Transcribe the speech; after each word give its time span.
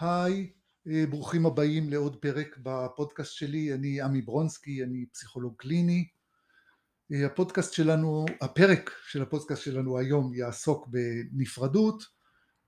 היי, 0.00 0.50
אה, 0.88 1.04
ברוכים 1.10 1.46
הבאים 1.46 1.90
לעוד 1.90 2.16
פרק 2.16 2.58
בפודקאסט 2.62 3.32
שלי, 3.32 3.74
אני 3.74 4.00
עמי 4.00 4.22
ברונסקי, 4.22 4.82
אני 4.82 5.06
פסיכולוג 5.12 5.54
קליני. 5.56 6.08
אה, 7.12 7.26
הפודקאסט 7.26 7.72
שלנו, 7.72 8.26
הפרק 8.40 8.90
של 9.08 9.22
הפודקאסט 9.22 9.62
שלנו 9.62 9.98
היום 9.98 10.34
יעסוק 10.34 10.88
בנפרדות. 10.88 12.02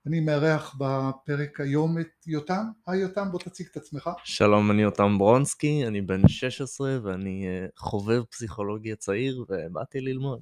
אני 0.07 0.19
מארח 0.19 0.75
בפרק 0.79 1.59
היום 1.59 1.99
את 1.99 2.27
יותם. 2.27 2.63
היי 2.87 2.99
יותם, 2.99 3.27
בוא 3.31 3.39
תציג 3.39 3.67
את 3.71 3.77
עצמך. 3.77 4.09
שלום, 4.23 4.71
אני 4.71 4.81
יותם 4.81 5.17
ברונסקי, 5.17 5.87
אני 5.87 6.01
בן 6.01 6.27
16 6.27 6.99
ואני 7.03 7.47
אה, 7.47 7.65
חובב 7.77 8.23
פסיכולוגיה 8.23 8.95
צעיר 8.95 9.45
ובאתי 9.49 10.01
ללמוד. 10.01 10.41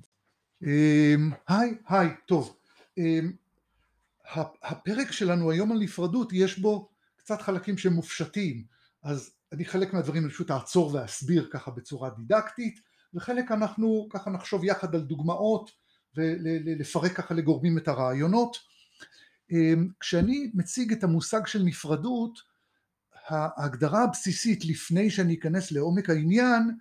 היי, 1.48 1.78
היי, 1.88 2.10
טוב. 2.28 2.56
הפרק 4.64 5.12
שלנו 5.12 5.52
היום 5.52 5.72
על 5.72 5.78
נפרדות 5.80 6.34
יש 6.34 6.60
בו 6.60 6.90
קצת 7.16 7.42
חלקים 7.42 7.78
שהם 7.78 7.94
מופשטים 7.94 8.64
אז 9.04 9.32
אני 9.52 9.66
חלק 9.66 9.94
מהדברים 9.94 10.24
אני 10.24 10.32
פשוט 10.32 10.52
אעצור 10.52 10.94
ואסביר 10.94 11.50
ככה 11.52 11.72
בצורה 11.72 12.10
דידקטית 12.10 12.80
וחלק 13.14 13.52
אנחנו 13.52 14.08
ככה 14.10 14.30
נחשוב 14.30 14.64
יחד 14.64 14.96
על 14.96 15.02
דוגמאות 15.02 15.72
ולפרק 16.16 17.12
ככה 17.12 17.34
לגורמים 17.34 17.78
את 17.78 17.88
הרעיונות. 17.88 18.58
אמ, 19.52 19.90
כשאני 20.00 20.52
מציג 20.54 20.92
את 20.92 21.04
המושג 21.04 21.48
של 21.48 21.64
נפרדות 21.64 22.40
ההגדרה 23.28 24.04
הבסיסית 24.04 24.66
לפני 24.66 25.10
שאני 25.10 25.36
אכנס 25.36 25.72
לעומק 25.72 26.10
העניין 26.10 26.78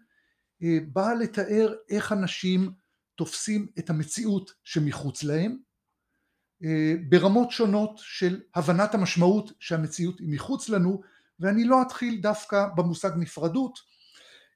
אה, 0.62 0.78
באה 0.92 1.14
לתאר 1.14 1.74
איך 1.90 2.12
אנשים 2.12 2.72
תופסים 3.14 3.66
את 3.78 3.90
המציאות 3.90 4.52
שמחוץ 4.64 5.24
להם 5.24 5.58
ברמות 7.08 7.50
שונות 7.50 7.98
של 8.02 8.40
הבנת 8.54 8.94
המשמעות 8.94 9.52
שהמציאות 9.60 10.18
היא 10.18 10.28
מחוץ 10.30 10.68
לנו 10.68 11.02
ואני 11.40 11.64
לא 11.64 11.82
אתחיל 11.82 12.20
דווקא 12.20 12.66
במושג 12.76 13.10
נפרדות 13.16 13.78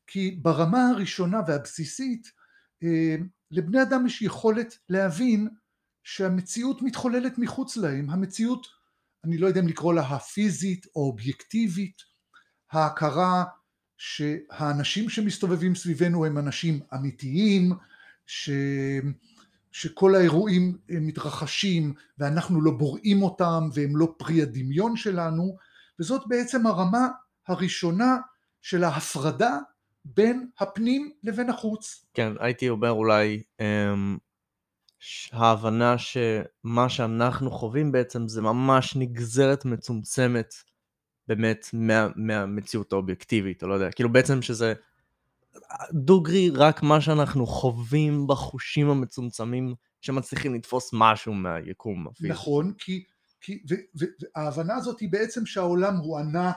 כי 0.06 0.38
ברמה 0.42 0.88
הראשונה 0.88 1.40
והבסיסית 1.46 2.32
אה, 2.82 3.16
לבני 3.50 3.82
אדם 3.82 4.06
יש 4.06 4.22
יכולת 4.22 4.78
להבין 4.88 5.48
שהמציאות 6.04 6.82
מתחוללת 6.82 7.38
מחוץ 7.38 7.76
להם, 7.76 8.10
המציאות 8.10 8.66
אני 9.24 9.38
לא 9.38 9.46
יודע 9.46 9.60
אם 9.60 9.68
לקרוא 9.68 9.94
לה 9.94 10.02
הפיזית 10.02 10.86
או 10.96 11.00
אובייקטיבית, 11.00 11.96
ההכרה 12.72 13.44
שהאנשים 13.96 15.08
שמסתובבים 15.08 15.74
סביבנו 15.74 16.24
הם 16.24 16.38
אנשים 16.38 16.80
אמיתיים, 16.94 17.72
ש... 18.26 18.50
שכל 19.72 20.14
האירועים 20.14 20.78
מתרחשים 20.88 21.94
ואנחנו 22.18 22.62
לא 22.62 22.70
בוראים 22.70 23.22
אותם 23.22 23.68
והם 23.74 23.96
לא 23.96 24.14
פרי 24.18 24.42
הדמיון 24.42 24.96
שלנו 24.96 25.56
וזאת 26.00 26.22
בעצם 26.26 26.66
הרמה 26.66 27.08
הראשונה 27.48 28.16
של 28.62 28.84
ההפרדה 28.84 29.58
בין 30.04 30.48
הפנים 30.58 31.12
לבין 31.22 31.50
החוץ. 31.50 32.04
כן, 32.14 32.32
הייתי 32.40 32.68
אומר 32.68 32.90
אולי 32.90 33.42
um, 33.60 34.18
ההבנה 35.32 35.98
שמה 35.98 36.88
שאנחנו 36.88 37.50
חווים 37.50 37.92
בעצם 37.92 38.28
זה 38.28 38.42
ממש 38.42 38.96
נגזרת 38.96 39.64
מצומצמת 39.64 40.54
באמת 41.28 41.66
מה, 41.72 42.08
מהמציאות 42.16 42.92
האובייקטיבית, 42.92 43.62
או 43.62 43.68
לא 43.68 43.74
יודע, 43.74 43.90
כאילו 43.90 44.12
בעצם 44.12 44.42
שזה 44.42 44.74
דוגרי 45.92 46.50
רק 46.50 46.82
מה 46.82 47.00
שאנחנו 47.00 47.46
חווים 47.46 48.26
בחושים 48.26 48.90
המצומצמים 48.90 49.74
שמצליחים 50.00 50.54
לתפוס 50.54 50.90
משהו 50.92 51.34
מהיקום 51.34 52.08
אפילו. 52.08 52.34
נכון, 52.34 52.72
כי, 52.78 53.04
כי 53.40 53.62
וההבנה 53.94 54.74
הזאת 54.74 55.00
היא 55.00 55.08
בעצם 55.12 55.46
שהעולם 55.46 55.96
הוא 55.96 56.18
ענק, 56.18 56.56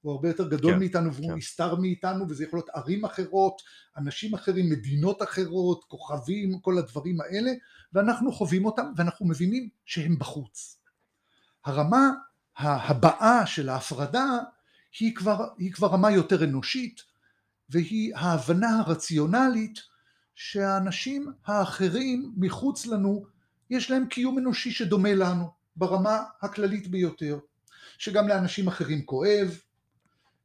הוא 0.00 0.12
הרבה 0.12 0.28
יותר 0.28 0.48
גדול 0.48 0.72
כן, 0.72 0.78
מאיתנו 0.78 1.14
והוא 1.14 1.30
כן. 1.30 1.36
נסתר 1.36 1.74
מאיתנו 1.74 2.28
וזה 2.28 2.44
יכול 2.44 2.58
להיות 2.58 2.68
ערים 2.74 3.04
אחרות, 3.04 3.62
אנשים 3.96 4.34
אחרים, 4.34 4.70
מדינות 4.70 5.22
אחרות, 5.22 5.84
כוכבים, 5.84 6.58
כל 6.60 6.78
הדברים 6.78 7.20
האלה 7.20 7.50
ואנחנו 7.92 8.32
חווים 8.32 8.66
אותם 8.66 8.92
ואנחנו 8.96 9.26
מבינים 9.26 9.68
שהם 9.84 10.18
בחוץ. 10.18 10.80
הרמה 11.64 12.10
הבאה 12.58 13.46
של 13.46 13.68
ההפרדה 13.68 14.38
היא 15.00 15.14
כבר, 15.14 15.48
היא 15.58 15.72
כבר 15.72 15.88
רמה 15.88 16.10
יותר 16.10 16.44
אנושית 16.44 17.02
והיא 17.70 18.16
ההבנה 18.16 18.78
הרציונלית 18.78 19.78
שהאנשים 20.34 21.32
האחרים 21.46 22.32
מחוץ 22.36 22.86
לנו 22.86 23.26
יש 23.70 23.90
להם 23.90 24.06
קיום 24.06 24.38
אנושי 24.38 24.70
שדומה 24.70 25.14
לנו 25.14 25.50
ברמה 25.76 26.22
הכללית 26.42 26.88
ביותר 26.88 27.38
שגם 27.98 28.28
לאנשים 28.28 28.68
אחרים 28.68 29.02
כואב 29.02 29.60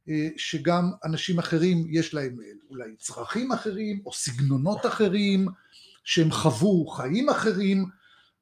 אה, 0.08 0.28
שגם 0.36 0.90
אנשים 1.04 1.38
אחרים 1.38 1.86
יש 1.90 2.14
להם 2.14 2.36
אולי 2.70 2.96
צרכים 2.98 3.52
אחרים 3.52 4.02
או 4.06 4.12
סגנונות 4.12 4.86
אחרים 4.86 5.46
שהם 6.04 6.30
חוו 6.30 6.86
חיים 6.86 7.28
אחרים 7.28 7.84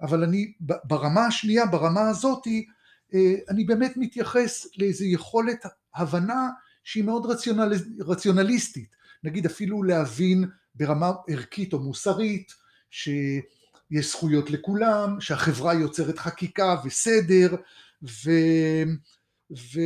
אבל 0.01 0.25
אני 0.25 0.53
ברמה 0.85 1.27
השנייה 1.27 1.67
ברמה 1.67 2.09
הזאתי 2.09 2.67
אה, 3.15 3.35
אני 3.49 3.65
באמת 3.65 3.93
מתייחס 3.97 4.67
לאיזו 4.79 5.05
יכולת 5.05 5.65
הבנה 5.95 6.49
שהיא 6.91 7.05
מאוד 7.05 7.27
רציונל, 7.27 7.73
רציונליסטית, 8.01 8.97
נגיד 9.25 9.47
אפילו 9.47 9.83
להבין 9.83 10.45
ברמה 10.75 11.11
ערכית 11.29 11.73
או 11.73 11.79
מוסרית 11.79 12.53
שיש 12.91 14.11
זכויות 14.11 14.51
לכולם, 14.51 15.21
שהחברה 15.21 15.75
יוצרת 15.75 16.19
חקיקה 16.19 16.77
וסדר 16.85 17.55
ו, 18.03 18.31
ו, 19.51 19.81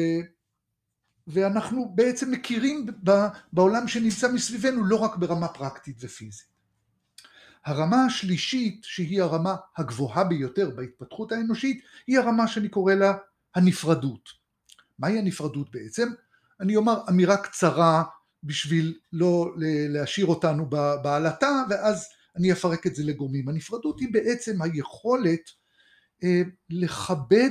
ואנחנו 1.26 1.92
בעצם 1.94 2.30
מכירים 2.30 2.86
בעולם 3.52 3.88
שנמצא 3.88 4.32
מסביבנו 4.32 4.84
לא 4.84 4.96
רק 4.96 5.16
ברמה 5.16 5.48
פרקטית 5.48 5.96
ופיזית. 6.00 6.54
הרמה 7.64 8.04
השלישית 8.04 8.80
שהיא 8.84 9.22
הרמה 9.22 9.56
הגבוהה 9.76 10.24
ביותר 10.24 10.70
בהתפתחות 10.70 11.32
האנושית 11.32 11.84
היא 12.06 12.18
הרמה 12.18 12.48
שאני 12.48 12.68
קורא 12.68 12.94
לה 12.94 13.12
הנפרדות. 13.54 14.28
מהי 14.98 15.18
הנפרדות 15.18 15.70
בעצם? 15.70 16.08
אני 16.64 16.76
אומר 16.76 17.00
אמירה 17.08 17.36
קצרה 17.36 18.02
בשביל 18.42 18.98
לא 19.12 19.52
להשאיר 19.88 20.26
אותנו 20.26 20.70
בעלטה 21.02 21.64
ואז 21.70 22.08
אני 22.36 22.52
אפרק 22.52 22.86
את 22.86 22.94
זה 22.94 23.04
לגורמים. 23.04 23.48
הנפרדות 23.48 24.00
היא 24.00 24.08
בעצם 24.12 24.62
היכולת 24.62 25.50
אה, 26.24 26.42
לכבד 26.70 27.50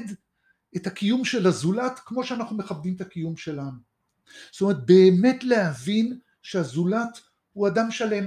את 0.76 0.88
הקיום 0.88 1.26
של 1.26 1.48
הזולת 1.48 2.00
כמו 2.06 2.24
שאנחנו 2.24 2.58
מכבדים 2.58 2.96
את 2.96 3.02
הקיום 3.02 3.38
שלנו. 3.38 3.80
זאת 4.52 4.62
אומרת 4.62 4.86
באמת 4.86 5.44
להבין 5.44 6.20
שהזולת 6.42 7.20
הוא 7.54 7.68
אדם 7.68 7.92
שלם 7.92 8.26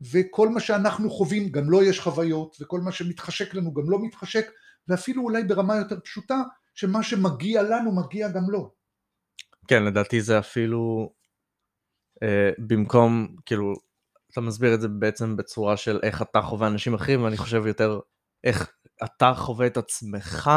וכל 0.00 0.48
מה 0.48 0.60
שאנחנו 0.60 1.10
חווים 1.10 1.48
גם 1.48 1.70
לו 1.70 1.80
לא 1.80 1.84
יש 1.84 2.00
חוויות 2.00 2.56
וכל 2.60 2.80
מה 2.80 2.92
שמתחשק 2.92 3.54
לנו 3.54 3.74
גם 3.74 3.90
לא 3.90 3.98
מתחשק 4.02 4.50
ואפילו 4.88 5.22
אולי 5.22 5.44
ברמה 5.44 5.76
יותר 5.76 6.00
פשוטה 6.00 6.42
שמה 6.74 7.02
שמגיע 7.02 7.62
לנו 7.62 7.92
מגיע 7.92 8.28
גם 8.28 8.50
לו. 8.50 8.81
כן, 9.68 9.84
לדעתי 9.84 10.20
זה 10.20 10.38
אפילו 10.38 11.12
אה, 12.22 12.50
במקום, 12.58 13.36
כאילו, 13.46 13.74
אתה 14.32 14.40
מסביר 14.40 14.74
את 14.74 14.80
זה 14.80 14.88
בעצם 14.88 15.36
בצורה 15.36 15.76
של 15.76 16.00
איך 16.02 16.22
אתה 16.22 16.42
חווה 16.42 16.68
אנשים 16.68 16.94
אחרים, 16.94 17.22
ואני 17.22 17.36
חושב 17.36 17.66
יותר 17.66 18.00
איך 18.44 18.72
אתה 19.04 19.32
חווה 19.36 19.66
את 19.66 19.76
עצמך 19.76 20.50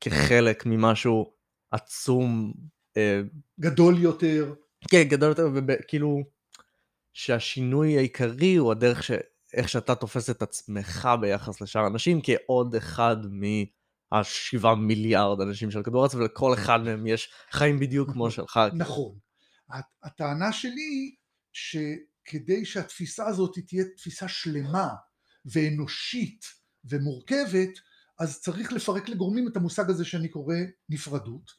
כחלק 0.00 0.66
ממשהו 0.66 1.32
עצום. 1.70 2.52
אה, 2.96 3.20
גדול 3.60 3.98
יותר. 3.98 4.54
כן, 4.90 5.02
גדול 5.02 5.28
יותר, 5.28 5.48
וכאילו, 5.54 6.18
שהשינוי 7.12 7.96
העיקרי 7.96 8.56
הוא 8.56 8.72
הדרך 8.72 9.02
ש... 9.02 9.10
איך 9.54 9.68
שאתה 9.68 9.94
תופס 9.94 10.30
את 10.30 10.42
עצמך 10.42 11.08
ביחס 11.20 11.60
לשאר 11.60 11.82
האנשים 11.82 12.20
כעוד 12.22 12.74
אחד 12.74 13.16
מ... 13.30 13.44
השבעה 14.12 14.74
מיליארד 14.74 15.40
אנשים 15.40 15.70
של 15.70 15.82
כדור 15.82 16.00
הארץ 16.00 16.14
ולכל 16.14 16.54
אחד 16.54 16.80
מהם 16.80 17.06
יש 17.06 17.32
חיים 17.50 17.80
בדיוק 17.80 18.10
כמו 18.12 18.30
שלך. 18.36 18.60
נכון. 18.72 19.14
הטענה 20.02 20.52
שלי 20.52 21.14
שכדי 21.52 22.64
שהתפיסה 22.64 23.26
הזאת 23.26 23.58
תהיה 23.66 23.84
תפיסה 23.96 24.28
שלמה 24.28 24.88
ואנושית 25.44 26.44
ומורכבת 26.84 27.70
אז 28.18 28.40
צריך 28.40 28.72
לפרק 28.72 29.08
לגורמים 29.08 29.48
את 29.48 29.56
המושג 29.56 29.90
הזה 29.90 30.04
שאני 30.04 30.28
קורא 30.28 30.56
נפרדות. 30.88 31.50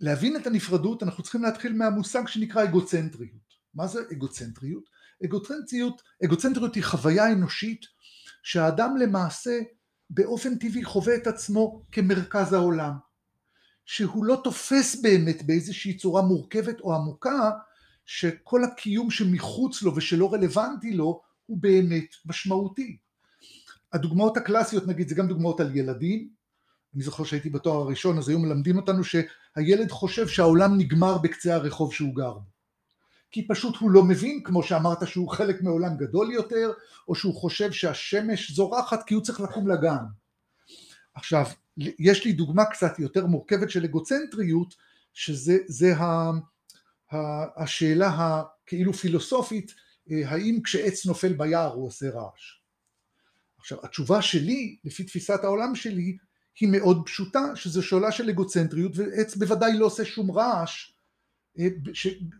להבין 0.00 0.36
את 0.36 0.46
הנפרדות 0.46 1.02
אנחנו 1.02 1.22
צריכים 1.22 1.42
להתחיל 1.42 1.72
מהמושג 1.72 2.26
שנקרא 2.26 2.64
אגוצנטריות. 2.64 3.54
מה 3.74 3.86
זה 3.86 4.00
אגוצנטריות? 4.12 4.84
אגוצנטריות, 5.24 6.02
אגוצנטריות 6.24 6.74
היא 6.74 6.84
חוויה 6.84 7.32
אנושית 7.32 7.80
שהאדם 8.42 8.96
למעשה 8.96 9.60
באופן 10.14 10.58
טבעי 10.58 10.84
חווה 10.84 11.14
את 11.14 11.26
עצמו 11.26 11.82
כמרכז 11.92 12.52
העולם, 12.52 12.92
שהוא 13.84 14.24
לא 14.24 14.40
תופס 14.44 15.02
באמת 15.02 15.42
באיזושהי 15.42 15.96
צורה 15.96 16.22
מורכבת 16.22 16.80
או 16.80 16.94
עמוקה 16.94 17.50
שכל 18.06 18.64
הקיום 18.64 19.10
שמחוץ 19.10 19.82
לו 19.82 19.96
ושלא 19.96 20.34
רלוונטי 20.34 20.92
לו 20.92 21.20
הוא 21.46 21.58
באמת 21.60 22.14
משמעותי. 22.26 22.96
הדוגמאות 23.92 24.36
הקלאסיות 24.36 24.86
נגיד 24.86 25.08
זה 25.08 25.14
גם 25.14 25.28
דוגמאות 25.28 25.60
על 25.60 25.76
ילדים, 25.76 26.28
אני 26.94 27.02
זוכר 27.02 27.24
שהייתי 27.24 27.50
בתואר 27.50 27.80
הראשון, 27.80 28.18
אז 28.18 28.28
היו 28.28 28.38
מלמדים 28.38 28.76
אותנו 28.76 29.02
שהילד 29.04 29.90
חושב 29.90 30.28
שהעולם 30.28 30.78
נגמר 30.78 31.18
בקצה 31.18 31.54
הרחוב 31.54 31.94
שהוא 31.94 32.14
גר 32.14 32.32
בו. 32.32 32.53
כי 33.34 33.46
פשוט 33.48 33.76
הוא 33.76 33.90
לא 33.90 34.02
מבין, 34.02 34.42
כמו 34.44 34.62
שאמרת, 34.62 35.08
שהוא 35.08 35.30
חלק 35.30 35.62
מעולם 35.62 35.96
גדול 35.96 36.32
יותר, 36.32 36.72
או 37.08 37.14
שהוא 37.14 37.34
חושב 37.34 37.72
שהשמש 37.72 38.50
זורחת 38.50 39.06
כי 39.06 39.14
הוא 39.14 39.22
צריך 39.22 39.40
לקום 39.40 39.68
לגן. 39.68 40.04
עכשיו, 41.14 41.46
יש 41.76 42.24
לי 42.24 42.32
דוגמה 42.32 42.64
קצת 42.64 42.98
יותר 42.98 43.26
מורכבת 43.26 43.70
של 43.70 43.84
אגוצנטריות, 43.84 44.74
שזה 45.12 45.96
ה, 45.96 46.30
ה, 47.12 47.16
השאלה 47.62 48.08
הכאילו 48.08 48.92
פילוסופית, 48.92 49.74
אה, 50.10 50.28
האם 50.28 50.60
כשעץ 50.64 51.06
נופל 51.06 51.32
ביער 51.32 51.72
הוא 51.72 51.86
עושה 51.86 52.10
רעש. 52.10 52.60
עכשיו, 53.58 53.78
התשובה 53.82 54.22
שלי, 54.22 54.76
לפי 54.84 55.04
תפיסת 55.04 55.44
העולם 55.44 55.74
שלי, 55.74 56.16
היא 56.60 56.68
מאוד 56.68 57.02
פשוטה, 57.06 57.44
שזו 57.54 57.82
שאלה 57.82 58.12
של 58.12 58.28
אגוצנטריות, 58.28 58.92
ועץ 58.94 59.36
בוודאי 59.36 59.78
לא 59.78 59.86
עושה 59.86 60.04
שום 60.04 60.30
רעש, 60.30 60.93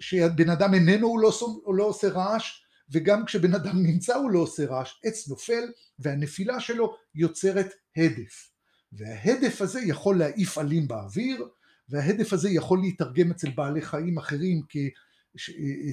שבן 0.00 0.50
אדם 0.50 0.74
איננו 0.74 1.06
הוא 1.06 1.20
לא, 1.20 1.32
הוא 1.64 1.74
לא 1.74 1.84
עושה 1.84 2.08
רעש, 2.08 2.62
וגם 2.90 3.24
כשבן 3.24 3.54
אדם 3.54 3.82
נמצא 3.82 4.14
הוא 4.14 4.30
לא 4.30 4.38
עושה 4.38 4.66
רעש, 4.66 5.00
עץ 5.04 5.28
נופל 5.28 5.64
והנפילה 5.98 6.60
שלו 6.60 6.96
יוצרת 7.14 7.72
הדף. 7.96 8.50
וההדף 8.92 9.60
הזה 9.60 9.80
יכול 9.80 10.18
להעיף 10.18 10.58
עלים 10.58 10.88
באוויר, 10.88 11.48
וההדף 11.88 12.32
הזה 12.32 12.50
יכול 12.50 12.80
להתרגם 12.80 13.30
אצל 13.30 13.50
בעלי 13.50 13.82
חיים 13.82 14.18
אחרים 14.18 14.62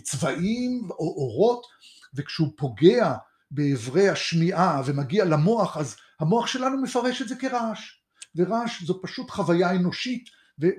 כצבעים 0.02 0.88
או 0.92 1.06
אורות, 1.06 1.66
וכשהוא 2.14 2.54
פוגע 2.58 3.14
באברי 3.52 4.10
השמיעה 4.10 4.82
ומגיע 4.86 5.26
למוח, 5.26 5.78
אז 5.78 5.96
המוח 6.20 6.48
שלנו 6.48 6.82
מפרש 6.82 7.22
את 7.22 7.28
זה 7.28 7.36
כרעש. 7.36 8.02
ורעש 8.36 8.84
זו 8.84 9.02
פשוט 9.02 9.30
חוויה 9.30 9.76
אנושית, 9.76 10.30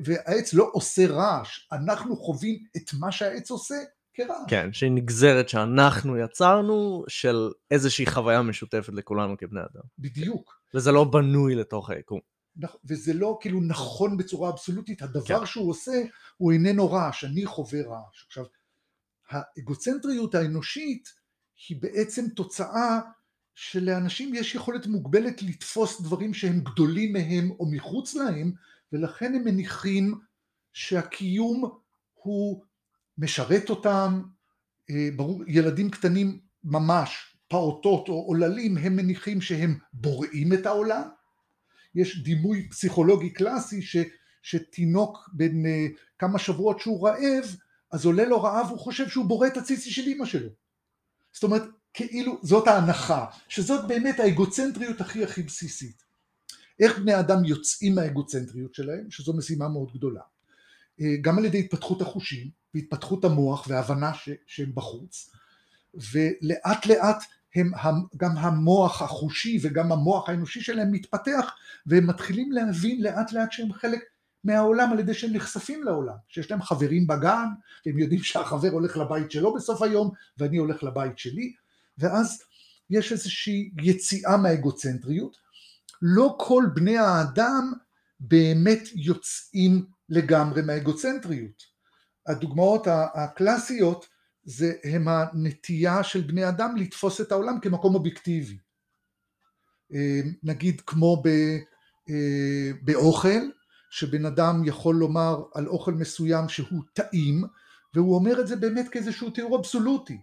והעץ 0.04 0.54
לא 0.54 0.70
עושה 0.72 1.06
רעש, 1.06 1.68
אנחנו 1.72 2.16
חווים 2.16 2.64
את 2.76 2.90
מה 3.00 3.12
שהעץ 3.12 3.50
עושה 3.50 3.74
כרעש. 4.14 4.48
כן, 4.48 4.72
שהיא 4.72 4.90
נגזרת 4.90 5.48
שאנחנו 5.48 6.18
יצרנו 6.18 7.04
של 7.08 7.50
איזושהי 7.70 8.06
חוויה 8.06 8.42
משותפת 8.42 8.92
לכולנו 8.92 9.36
כבני 9.38 9.60
אדם. 9.60 9.82
בדיוק. 9.98 10.54
וזה 10.74 10.92
לא 10.92 11.04
בנוי 11.04 11.54
לתוך 11.54 11.90
היקום. 11.90 12.20
וזה 12.84 13.14
לא 13.14 13.38
כאילו 13.40 13.60
נכון 13.60 14.16
בצורה 14.16 14.50
אבסולוטית, 14.50 15.02
הדבר 15.02 15.40
כן. 15.40 15.46
שהוא 15.46 15.70
עושה 15.70 16.02
הוא 16.36 16.52
איננו 16.52 16.92
רעש, 16.92 17.24
אני 17.24 17.46
חווה 17.46 17.80
רעש. 17.82 18.24
עכשיו, 18.26 18.44
האגוצנטריות 19.30 20.34
האנושית 20.34 21.08
היא 21.68 21.82
בעצם 21.82 22.28
תוצאה 22.36 23.00
שלאנשים 23.54 24.34
יש 24.34 24.54
יכולת 24.54 24.86
מוגבלת 24.86 25.42
לתפוס 25.42 26.00
דברים 26.00 26.34
שהם 26.34 26.60
גדולים 26.60 27.12
מהם 27.12 27.50
או 27.50 27.70
מחוץ 27.70 28.14
להם, 28.14 28.52
ולכן 28.92 29.34
הם 29.34 29.44
מניחים 29.44 30.14
שהקיום 30.72 31.78
הוא 32.14 32.62
משרת 33.18 33.70
אותם, 33.70 34.22
אה, 34.90 35.08
ברור, 35.16 35.42
ילדים 35.46 35.90
קטנים 35.90 36.40
ממש, 36.64 37.36
פעוטות 37.48 38.08
או 38.08 38.14
עוללים, 38.14 38.78
הם 38.78 38.96
מניחים 38.96 39.40
שהם 39.40 39.78
בוראים 39.92 40.52
את 40.52 40.66
העולם, 40.66 41.02
יש 41.94 42.22
דימוי 42.22 42.68
פסיכולוגי 42.68 43.30
קלאסי 43.30 43.82
ש, 43.82 43.96
שתינוק 44.42 45.30
בין 45.32 45.66
uh, 45.66 45.98
כמה 46.18 46.38
שבועות 46.38 46.80
שהוא 46.80 47.08
רעב, 47.08 47.56
אז 47.92 48.04
עולה 48.04 48.24
לו 48.24 48.42
רעב, 48.42 48.66
הוא 48.70 48.78
חושב 48.78 49.08
שהוא 49.08 49.24
בורא 49.24 49.46
את 49.46 49.56
הציצי 49.56 49.90
של 49.90 50.02
אימא 50.02 50.26
שלו. 50.26 50.48
זאת 51.32 51.42
אומרת, 51.42 51.62
כאילו, 51.94 52.38
זאת 52.42 52.68
ההנחה, 52.68 53.26
שזאת 53.48 53.88
באמת 53.88 54.20
האגוצנטריות 54.20 55.00
הכי 55.00 55.24
הכי 55.24 55.42
בסיסית. 55.42 56.02
איך 56.82 56.98
בני 56.98 57.20
אדם 57.20 57.44
יוצאים 57.44 57.94
מהאגוצנטריות 57.94 58.74
שלהם, 58.74 59.10
שזו 59.10 59.36
משימה 59.36 59.68
מאוד 59.68 59.92
גדולה. 59.94 60.20
Uh, 61.00 61.04
גם 61.20 61.38
על 61.38 61.44
ידי 61.44 61.58
התפתחות 61.58 62.02
החושים, 62.02 62.50
והתפתחות 62.74 63.24
המוח 63.24 63.66
והבנה 63.68 64.14
ש, 64.14 64.28
שהם 64.46 64.74
בחוץ, 64.74 65.30
ולאט 65.94 66.86
לאט 66.86 67.24
הם 67.54 67.70
גם 68.16 68.36
המוח 68.36 69.02
החושי 69.02 69.58
וגם 69.62 69.92
המוח 69.92 70.28
האנושי 70.28 70.60
שלהם 70.60 70.92
מתפתח 70.92 71.54
והם 71.86 72.06
מתחילים 72.06 72.52
להבין 72.52 73.02
לאט 73.02 73.32
לאט 73.32 73.52
שהם 73.52 73.72
חלק 73.72 74.00
מהעולם 74.44 74.92
על 74.92 74.98
ידי 74.98 75.14
שהם 75.14 75.32
נחשפים 75.32 75.84
לעולם, 75.84 76.14
שיש 76.28 76.50
להם 76.50 76.62
חברים 76.62 77.06
בגן, 77.06 77.46
והם 77.86 77.98
יודעים 77.98 78.22
שהחבר 78.22 78.68
הולך 78.68 78.96
לבית 78.96 79.30
שלו 79.30 79.54
בסוף 79.54 79.82
היום 79.82 80.10
ואני 80.38 80.56
הולך 80.56 80.82
לבית 80.82 81.18
שלי, 81.18 81.52
ואז 81.98 82.42
יש 82.90 83.12
איזושהי 83.12 83.70
יציאה 83.82 84.36
מהאגוצנטריות. 84.36 85.41
לא 86.02 86.36
כל 86.38 86.64
בני 86.74 86.98
האדם 86.98 87.72
באמת 88.20 88.82
יוצאים 88.94 89.86
לגמרי 90.08 90.62
מהאגוצנטריות. 90.62 91.62
הדוגמאות 92.26 92.86
הקלאסיות 93.14 94.06
זה 94.44 94.72
הם 94.84 95.08
הנטייה 95.08 96.02
של 96.02 96.20
בני 96.20 96.48
אדם 96.48 96.76
לתפוס 96.76 97.20
את 97.20 97.32
העולם 97.32 97.60
כמקום 97.60 97.94
אובייקטיבי. 97.94 98.58
אה, 99.94 100.20
נגיד 100.42 100.80
כמו 100.86 101.22
ב, 101.24 101.28
אה, 102.10 102.70
באוכל, 102.82 103.50
שבן 103.90 104.26
אדם 104.26 104.62
יכול 104.64 104.94
לומר 104.94 105.42
על 105.54 105.66
אוכל 105.66 105.94
מסוים 105.94 106.48
שהוא 106.48 106.82
טעים, 106.92 107.44
והוא 107.94 108.14
אומר 108.14 108.40
את 108.40 108.46
זה 108.46 108.56
באמת 108.56 108.88
כאיזשהו 108.88 109.30
תיאור 109.30 109.58
אבסולוטי. 109.58 110.18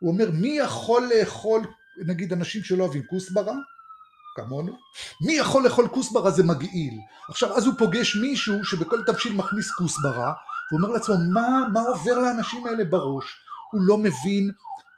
הוא 0.00 0.12
אומר 0.12 0.30
מי 0.30 0.48
יכול 0.48 1.10
לאכול, 1.14 1.66
נגיד 2.06 2.32
אנשים 2.32 2.62
שלא 2.62 2.84
אוהבים 2.84 3.02
כוסברה, 3.06 3.54
כמונו, 4.34 4.72
מי 5.20 5.32
יכול 5.32 5.64
לאכול 5.64 5.88
כוסברה 5.88 6.30
זה 6.30 6.42
מגעיל. 6.42 6.94
עכשיו 7.28 7.56
אז 7.56 7.66
הוא 7.66 7.74
פוגש 7.78 8.16
מישהו 8.16 8.64
שבכל 8.64 9.02
תבשיל 9.06 9.34
מכניס 9.34 9.70
כוסברה, 9.70 10.32
והוא 10.70 10.80
אומר 10.80 10.88
לעצמו 10.88 11.14
מה, 11.32 11.68
מה 11.72 11.80
עובר 11.80 12.18
לאנשים 12.18 12.66
האלה 12.66 12.84
בראש, 12.84 13.36
הוא 13.72 13.80
לא 13.84 13.98
מבין 13.98 14.50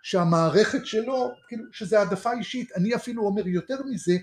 שהמערכת 0.02 0.86
שלו, 0.86 1.30
כאילו, 1.48 1.64
שזה 1.72 1.98
העדפה 1.98 2.32
אישית. 2.32 2.72
אני 2.76 2.94
אפילו 2.94 3.22
אומר 3.22 3.48
יותר 3.48 3.76
מזה, 3.90 4.16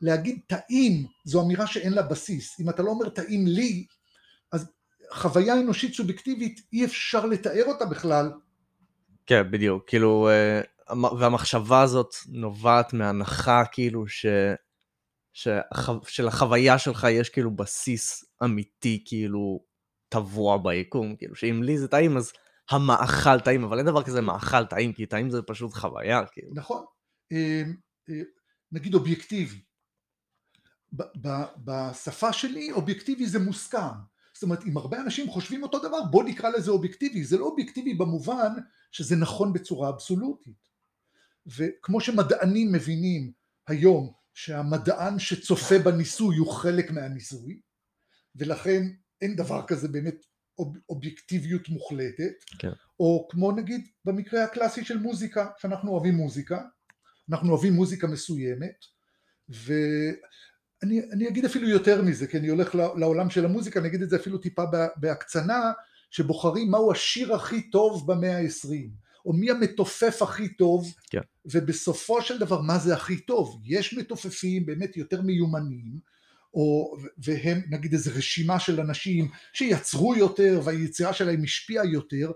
להגיד 0.00 0.38
טעים 0.46 1.06
זו 1.24 1.42
אמירה 1.42 1.66
שאין 1.66 1.92
לה 1.92 2.02
בסיס. 2.02 2.60
אם 2.60 2.70
אתה 2.70 2.82
לא 2.82 2.90
אומר 2.90 3.08
טעים 3.08 3.46
לי, 3.46 3.86
אז 4.52 4.66
חוויה 5.12 5.54
אנושית 5.54 5.94
סובייקטיבית 5.94 6.60
אי 6.72 6.84
אפשר 6.84 7.26
לתאר 7.26 7.64
אותה 7.66 7.84
בכלל. 7.84 8.32
כן, 9.26 9.42
בדיוק. 9.50 9.84
כאילו, 9.86 10.28
אה, 10.28 10.60
והמחשבה 11.18 11.82
הזאת 11.82 12.14
נובעת 12.28 12.92
מהנחה 12.92 13.62
כאילו 13.72 14.08
ש... 14.08 14.26
שלחוויה 16.06 16.78
שלך 16.78 17.06
יש 17.10 17.28
כאילו 17.28 17.56
בסיס 17.56 18.24
אמיתי 18.44 19.04
כאילו 19.06 19.64
טבוע 20.08 20.56
ביקום, 20.56 21.16
כאילו 21.16 21.34
שאם 21.34 21.62
לי 21.62 21.78
זה 21.78 21.88
טעים 21.88 22.16
אז 22.16 22.32
המאכל 22.70 23.40
טעים, 23.40 23.64
אבל 23.64 23.78
אין 23.78 23.86
דבר 23.86 24.02
כזה 24.02 24.20
מאכל 24.20 24.64
טעים, 24.64 24.92
כי 24.92 25.06
טעים 25.06 25.30
זה 25.30 25.42
פשוט 25.42 25.72
חוויה. 25.72 26.26
כאילו. 26.32 26.50
נכון. 26.54 26.84
אה, 27.32 27.62
אה, 28.10 28.22
נגיד 28.72 28.94
אובייקטיבי. 28.94 29.62
בשפה 31.64 32.32
שלי 32.32 32.72
אובייקטיבי 32.72 33.26
זה 33.26 33.38
מוסכם. 33.38 33.78
זאת 34.34 34.42
אומרת, 34.42 34.64
אם 34.64 34.76
הרבה 34.76 35.00
אנשים 35.00 35.30
חושבים 35.30 35.62
אותו 35.62 35.78
דבר, 35.78 36.02
בוא 36.10 36.24
נקרא 36.24 36.50
לזה 36.50 36.70
אובייקטיבי. 36.70 37.24
זה 37.24 37.38
לא 37.38 37.44
אובייקטיבי 37.44 37.94
במובן 37.94 38.52
שזה 38.92 39.16
נכון 39.16 39.52
בצורה 39.52 39.88
אבסולוטית. 39.88 40.71
וכמו 41.46 42.00
שמדענים 42.00 42.72
מבינים 42.72 43.32
היום 43.68 44.12
שהמדען 44.34 45.18
שצופה 45.18 45.78
בניסוי 45.78 46.36
הוא 46.36 46.52
חלק 46.52 46.90
מהניסוי, 46.90 47.60
ולכן 48.36 48.82
אין 49.20 49.36
דבר 49.36 49.66
כזה 49.66 49.88
באמת 49.88 50.26
אוב, 50.58 50.76
אובייקטיביות 50.88 51.68
מוחלטת, 51.68 52.32
כן. 52.58 52.70
או 53.00 53.28
כמו 53.30 53.52
נגיד 53.52 53.88
במקרה 54.04 54.44
הקלאסי 54.44 54.84
של 54.84 54.98
מוזיקה, 54.98 55.50
שאנחנו 55.58 55.90
אוהבים 55.90 56.14
מוזיקה, 56.14 56.60
אנחנו 57.30 57.52
אוהבים 57.52 57.72
מוזיקה 57.72 58.06
מסוימת, 58.06 58.76
ואני 59.48 61.28
אגיד 61.28 61.44
אפילו 61.44 61.68
יותר 61.68 62.02
מזה, 62.02 62.26
כי 62.26 62.38
אני 62.38 62.48
הולך 62.48 62.74
לעולם 62.74 63.30
של 63.30 63.44
המוזיקה, 63.44 63.80
אני 63.80 63.88
אגיד 63.88 64.02
את 64.02 64.10
זה 64.10 64.16
אפילו 64.16 64.38
טיפה 64.38 64.62
בהקצנה, 64.96 65.72
שבוחרים 66.10 66.70
מהו 66.70 66.92
השיר 66.92 67.34
הכי 67.34 67.70
טוב 67.70 68.12
במאה 68.12 68.36
העשרים, 68.36 68.90
או 69.26 69.32
מי 69.32 69.50
המתופף 69.50 70.22
הכי 70.22 70.48
טוב, 70.48 70.94
כן. 71.10 71.20
ובסופו 71.44 72.22
של 72.22 72.38
דבר 72.38 72.60
מה 72.60 72.78
זה 72.78 72.94
הכי 72.94 73.20
טוב, 73.20 73.60
יש 73.64 73.94
מתופפים 73.94 74.66
באמת 74.66 74.96
יותר 74.96 75.22
מיומנים, 75.22 75.98
או, 76.54 76.96
והם 77.18 77.60
נגיד 77.70 77.92
איזו 77.92 78.10
רשימה 78.14 78.58
של 78.58 78.80
אנשים 78.80 79.28
שיצרו 79.52 80.14
יותר 80.16 80.60
והיצירה 80.64 81.12
שלהם 81.12 81.42
השפיעה 81.44 81.86
יותר, 81.86 82.30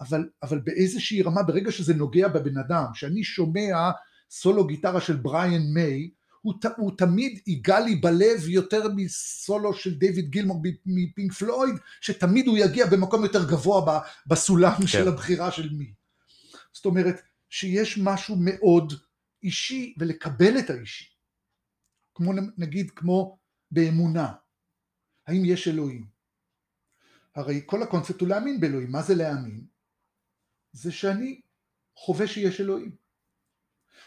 אבל, 0.00 0.28
אבל 0.42 0.58
באיזושהי 0.58 1.22
רמה, 1.22 1.42
ברגע 1.42 1.72
שזה 1.72 1.94
נוגע 1.94 2.28
בבן 2.28 2.58
אדם, 2.58 2.84
שאני 2.94 3.24
שומע 3.24 3.90
סולו 4.30 4.66
גיטרה 4.66 5.00
של 5.00 5.16
בריאן 5.16 5.62
מיי, 5.74 6.10
הוא, 6.42 6.54
הוא 6.76 6.92
תמיד 6.98 7.40
ייגע 7.46 7.80
לי 7.80 7.96
בלב 7.96 8.48
יותר 8.48 8.88
מסולו 8.96 9.74
של 9.74 9.94
דיוויד 9.94 10.30
גילמור 10.30 10.62
מפינק 10.86 11.32
פלויד, 11.32 11.74
שתמיד 12.00 12.46
הוא 12.46 12.58
יגיע 12.58 12.86
במקום 12.86 13.22
יותר 13.22 13.50
גבוה 13.50 14.00
בסולם 14.26 14.76
כן. 14.80 14.86
של 14.86 15.08
הבחירה 15.08 15.50
של 15.50 15.72
מי. 15.72 15.92
זאת 16.72 16.84
אומרת, 16.84 17.22
שיש 17.50 17.98
משהו 17.98 18.36
מאוד 18.40 18.92
אישי 19.42 19.94
ולקבל 19.98 20.58
את 20.58 20.70
האישי. 20.70 21.12
כמו 22.14 22.32
נגיד 22.58 22.90
כמו 22.90 23.38
באמונה. 23.70 24.32
האם 25.26 25.44
יש 25.44 25.68
אלוהים? 25.68 26.06
הרי 27.34 27.62
כל 27.66 27.82
הקונספט 27.82 28.20
הוא 28.20 28.28
להאמין 28.28 28.60
באלוהים. 28.60 28.92
מה 28.92 29.02
זה 29.02 29.14
להאמין? 29.14 29.66
זה 30.72 30.92
שאני 30.92 31.40
חווה 31.96 32.26
שיש 32.26 32.60
אלוהים. 32.60 32.96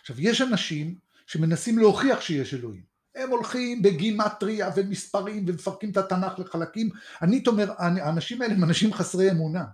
עכשיו, 0.01 0.21
יש 0.21 0.41
אנשים 0.41 0.99
שמנסים 1.25 1.77
להוכיח 1.77 2.21
שיש 2.21 2.53
אלוהים. 2.53 2.83
הם 3.15 3.29
הולכים 3.29 3.81
בגימטריה 3.81 4.69
ומספרים 4.75 5.45
ומפרקים 5.47 5.91
את 5.91 5.97
התנ"ך 5.97 6.39
לחלקים. 6.39 6.89
אני 7.21 7.43
אומר, 7.47 7.71
האנשים 7.77 8.41
האלה 8.41 8.53
הם 8.53 8.63
אנשים 8.63 8.93
חסרי 8.93 9.31
אמונה. 9.31 9.65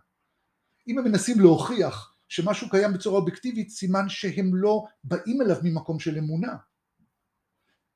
אם 0.87 0.97
הם 0.97 1.03
מנסים 1.03 1.39
להוכיח 1.39 2.10
שמשהו 2.31 2.69
קיים 2.69 2.93
בצורה 2.93 3.19
אובייקטיבית, 3.19 3.69
סימן 3.69 4.09
שהם 4.09 4.55
לא 4.55 4.85
באים 5.03 5.41
אליו 5.41 5.57
ממקום 5.63 5.99
של 5.99 6.17
אמונה. 6.17 6.55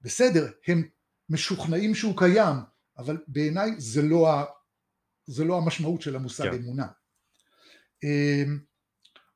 בסדר, 0.01 0.51
הם 0.67 0.87
משוכנעים 1.29 1.95
שהוא 1.95 2.17
קיים, 2.17 2.55
אבל 2.97 3.17
בעיניי 3.27 3.71
זה 3.77 4.01
לא, 4.01 4.29
ה, 4.29 4.43
זה 5.25 5.43
לא 5.43 5.57
המשמעות 5.57 6.01
של 6.01 6.15
המושג 6.15 6.51
כן. 6.51 6.57
אמונה. 6.57 6.87
אמ, 8.03 8.59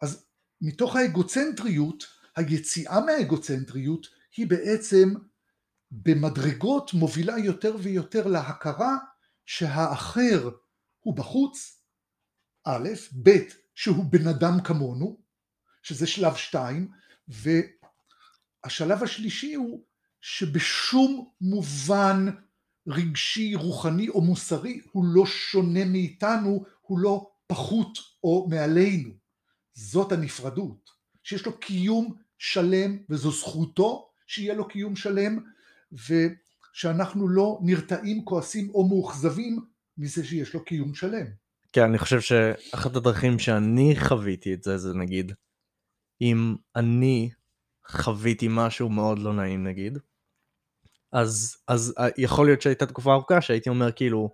אז 0.01 0.25
מתוך 0.62 0.96
האגוצנטריות, 0.96 2.03
היציאה 2.36 3.00
מהאגוצנטריות 3.06 4.08
היא 4.38 4.48
בעצם 4.48 5.13
במדרגות 5.91 6.94
מובילה 6.94 7.38
יותר 7.38 7.75
ויותר 7.82 8.27
להכרה 8.27 8.98
שהאחר 9.46 10.50
הוא 11.00 11.15
בחוץ, 11.15 11.82
א', 12.65 12.89
ב', 13.24 13.29
שהוא 13.79 14.05
בן 14.09 14.27
אדם 14.27 14.62
כמונו, 14.63 15.17
שזה 15.83 16.07
שלב 16.07 16.36
שתיים, 16.36 16.91
והשלב 17.27 19.03
השלישי 19.03 19.53
הוא 19.53 19.83
שבשום 20.21 21.29
מובן 21.41 22.25
רגשי, 22.88 23.55
רוחני 23.55 24.09
או 24.09 24.21
מוסרי 24.21 24.81
הוא 24.91 25.05
לא 25.05 25.25
שונה 25.25 25.86
מאיתנו, 25.86 26.65
הוא 26.81 27.00
לא 27.00 27.31
פחות 27.48 27.98
או 28.24 28.48
מעלינו. 28.50 29.09
זאת 29.74 30.12
הנפרדות, 30.12 30.89
שיש 31.24 31.45
לו 31.45 31.59
קיום 31.59 32.15
שלם 32.38 32.98
וזו 33.09 33.31
זכותו 33.31 34.09
שיהיה 34.27 34.53
לו 34.53 34.67
קיום 34.67 34.95
שלם 34.95 35.39
ושאנחנו 35.91 37.29
לא 37.29 37.59
נרתעים, 37.62 38.25
כועסים 38.25 38.69
או 38.69 38.88
מאוכזבים 38.88 39.59
מזה 39.98 40.25
שיש 40.25 40.53
לו 40.53 40.65
קיום 40.65 40.95
שלם. 40.95 41.25
כן, 41.73 41.83
אני 41.83 41.97
חושב 41.97 42.21
שאחת 42.21 42.95
הדרכים 42.95 43.39
שאני 43.39 43.95
חוויתי 43.99 44.53
את 44.53 44.63
זה, 44.63 44.77
זה 44.77 44.93
נגיד, 44.93 45.31
אם 46.21 46.55
אני 46.75 47.29
חוויתי 47.88 48.47
משהו 48.49 48.89
מאוד 48.89 49.19
לא 49.19 49.33
נעים 49.33 49.63
נגיד, 49.63 49.97
אז, 51.11 51.57
אז 51.67 51.93
אה, 51.99 52.07
יכול 52.17 52.45
להיות 52.45 52.61
שהייתה 52.61 52.85
תקופה 52.85 53.13
ארוכה 53.13 53.41
שהייתי 53.41 53.69
אומר 53.69 53.91
כאילו, 53.91 54.33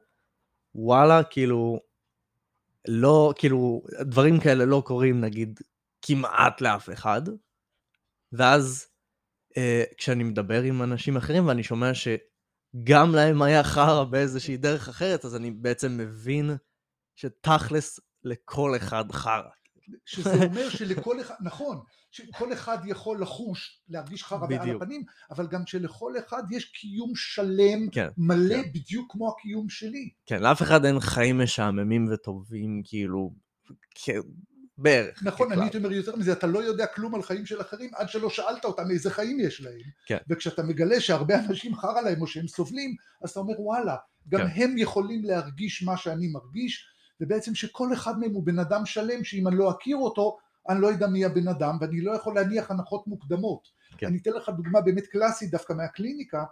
וואלה, 0.75 1.24
כאילו, 1.24 1.80
לא, 2.88 3.34
כאילו, 3.38 3.82
דברים 4.01 4.39
כאלה 4.39 4.65
לא 4.65 4.84
קורים 4.86 5.22
נגיד 5.22 5.60
כמעט 6.01 6.62
לאף 6.62 6.89
אחד, 6.89 7.22
ואז 8.32 8.88
אה, 9.58 9.84
כשאני 9.98 10.24
מדבר 10.24 10.62
עם 10.62 10.82
אנשים 10.82 11.18
אחרים 11.18 11.48
ואני 11.48 11.63
שומע 11.63 11.92
שגם 11.94 13.15
להם 13.15 13.42
היה 13.42 13.63
חרא 13.63 14.04
באיזושהי 14.04 14.58
דרך 14.58 14.89
אחרת, 14.89 15.25
אז 15.25 15.36
אני 15.36 15.51
בעצם 15.51 15.98
מבין 15.98 16.51
שתכלס 17.16 18.00
לכל 18.24 18.76
אחד 18.78 19.12
חרא. 19.12 19.50
שזה 20.06 20.46
אומר 20.46 20.70
שלכל 20.70 21.22
אחד, 21.22 21.36
נכון, 21.42 21.80
שכל 22.12 22.54
אחד 22.54 22.78
יכול 22.86 23.22
לחוש, 23.22 23.82
להרגיש 23.90 24.24
חרא 24.24 24.48
מעל 24.48 24.76
הפנים, 24.76 25.04
אבל 25.32 25.48
גם 25.48 25.66
שלכל 25.66 26.14
אחד 26.20 26.44
יש 26.52 26.66
קיום 26.66 27.12
שלם, 27.16 27.90
כן, 27.92 28.08
מלא, 28.18 28.64
כן. 28.64 28.70
בדיוק 28.74 29.12
כמו 29.12 29.30
הקיום 29.30 29.70
שלי. 29.70 30.10
כן, 30.26 30.42
לאף 30.42 30.62
אחד 30.62 30.86
אין 30.86 31.00
חיים 31.00 31.40
משעממים 31.40 32.06
וטובים, 32.12 32.82
כאילו, 32.86 33.34
בערך. 34.78 35.24
נכון, 35.24 35.52
אני 35.52 35.62
הייתי 35.62 35.78
אומר 35.78 35.92
יותר 35.92 36.16
מזה, 36.16 36.32
אתה 36.32 36.48
לא 36.48 36.60
יודע 36.60 36.86
כלום 36.86 37.16
על 37.16 37.22
חיים 37.22 37.46
של 37.46 37.62
אחרים 37.62 37.90
עד 37.96 38.10
שלא 38.10 38.30
שאלת 38.30 38.66
אותם 38.66 38.92
איזה 38.92 39.12
חיים 39.12 39.40
יש 39.40 39.62
להם. 39.62 39.82
כן. 40.06 40.18
וכשאתה 40.30 40.64
מגלה 40.64 41.02
שהרבה 41.02 41.40
אנשים 41.40 41.76
חרא 41.76 42.02
להם 42.02 42.22
או 42.22 42.28
שהם 42.28 42.48
סובלים, 42.48 42.96
אז 43.24 43.30
אתה 43.30 43.40
אומר 43.40 43.62
וואלה, 43.62 43.96
גם 44.30 44.40
כן. 44.40 44.64
הם 44.64 44.78
יכולים 44.78 45.26
להרגיש 45.26 45.84
מה 45.84 45.98
שאני 45.98 46.28
מרגיש, 46.28 46.88
ובעצם 47.22 47.56
שכל 47.56 47.94
אחד 47.94 48.20
מהם 48.20 48.32
הוא 48.32 48.46
בן 48.46 48.60
אדם 48.60 48.86
שלם, 48.86 49.24
שאם 49.24 49.48
אני 49.48 49.56
לא 49.56 49.72
אכיר 49.72 49.98
אותו, 49.98 50.38
אני 50.70 50.82
לא 50.82 50.88
יודע 50.88 51.08
מי 51.08 51.26
הבן 51.26 51.48
אדם, 51.48 51.78
ואני 51.82 52.02
לא 52.02 52.12
יכול 52.12 52.36
להניח 52.36 52.72
הנחות 52.72 53.08
מוקדמות. 53.08 53.68
כן. 53.98 54.08
אני 54.08 54.18
אתן 54.18 54.32
לך 54.32 54.50
דוגמה 54.50 54.82
באמת 54.82 55.08
קלאסית 55.08 55.52
דווקא 55.52 55.74
מהקליניקה, 55.74 56.44